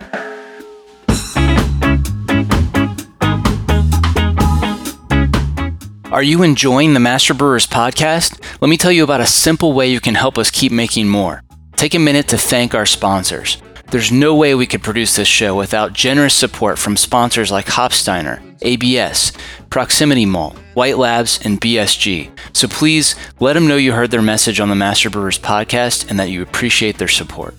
Are 6.12 6.22
you 6.22 6.42
enjoying 6.42 6.94
the 6.94 7.00
Master 7.00 7.32
Brewers 7.32 7.66
podcast? 7.66 8.42
Let 8.60 8.68
me 8.68 8.76
tell 8.76 8.92
you 8.92 9.04
about 9.04 9.20
a 9.20 9.26
simple 9.26 9.72
way 9.72 9.90
you 9.90 10.00
can 10.00 10.14
help 10.14 10.36
us 10.36 10.50
keep 10.50 10.72
making 10.72 11.08
more. 11.08 11.42
Take 11.76 11.94
a 11.94 11.98
minute 11.98 12.28
to 12.28 12.38
thank 12.38 12.74
our 12.74 12.86
sponsors. 12.86 13.58
There's 13.90 14.12
no 14.12 14.34
way 14.34 14.54
we 14.54 14.66
could 14.66 14.82
produce 14.82 15.16
this 15.16 15.28
show 15.28 15.56
without 15.56 15.94
generous 15.94 16.34
support 16.34 16.78
from 16.78 16.94
sponsors 16.94 17.50
like 17.50 17.64
Hopsteiner, 17.64 18.38
ABS, 18.60 19.32
Proximity 19.70 20.26
Malt, 20.26 20.58
White 20.74 20.98
Labs, 20.98 21.40
and 21.42 21.58
BSG. 21.58 22.30
So 22.52 22.68
please 22.68 23.14
let 23.40 23.54
them 23.54 23.66
know 23.66 23.76
you 23.76 23.92
heard 23.92 24.10
their 24.10 24.20
message 24.20 24.60
on 24.60 24.68
the 24.68 24.74
Master 24.74 25.08
Brewers 25.08 25.38
podcast 25.38 26.10
and 26.10 26.20
that 26.20 26.28
you 26.28 26.42
appreciate 26.42 26.98
their 26.98 27.08
support. 27.08 27.54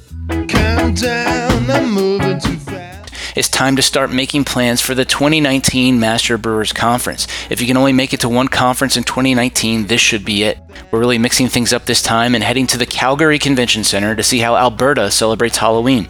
Countdown, 0.48 1.68
I'm 1.68 1.92
moving 1.92 2.40
too 2.40 2.58
fast. 2.58 3.12
It's 3.36 3.50
time 3.50 3.76
to 3.78 3.82
start 3.82 4.12
making 4.12 4.44
plans 4.44 4.82
for 4.82 4.94
the 4.94 5.06
2019 5.06 6.00
Master 6.00 6.38
Brewers 6.38 6.74
Conference. 6.74 7.28
If 7.50 7.60
you 7.60 7.66
can 7.66 7.78
only 7.78 7.94
make 7.94 8.14
it 8.14 8.20
to 8.20 8.30
one 8.30 8.50
conference 8.50 8.98
in 8.98 9.04
2019, 9.04 9.88
this 9.88 10.02
should 10.02 10.26
be 10.26 10.44
it. 10.44 10.60
We're 10.92 11.00
really 11.00 11.18
mixing 11.18 11.48
things 11.48 11.74
up 11.74 11.86
this 11.86 12.04
time 12.04 12.36
and 12.36 12.44
heading 12.44 12.68
to 12.68 12.78
the 12.78 12.86
Calgary 12.86 13.40
Convention 13.40 13.84
Center 13.84 14.16
to 14.16 14.22
see 14.22 14.38
how 14.38 14.56
Alberta 14.56 15.10
celebrates 15.10 15.58
Halloween. 15.58 16.08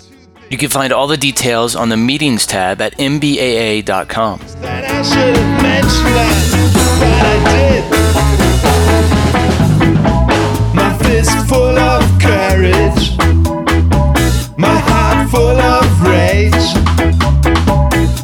You 0.50 0.58
can 0.58 0.70
find 0.70 0.92
all 0.92 1.06
the 1.06 1.18
details 1.18 1.76
on 1.76 1.90
the 1.90 1.98
meetings 1.98 2.48
tab 2.48 2.82
at 2.82 2.98
mbaa.com. 2.98 4.42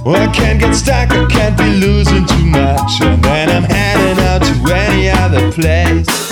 I 0.07 0.31
can't 0.31 0.59
get 0.59 0.73
stuck, 0.73 1.11
I 1.11 1.25
can't 1.27 1.57
be 1.57 1.63
losing 1.63 2.25
too 2.25 2.45
much. 2.45 3.01
And 3.01 3.23
then 3.23 3.49
I'm 3.49 3.63
heading 3.63 4.23
out 4.25 4.41
to 4.41 4.73
any 4.73 5.09
other 5.09 5.51
place. 5.51 6.24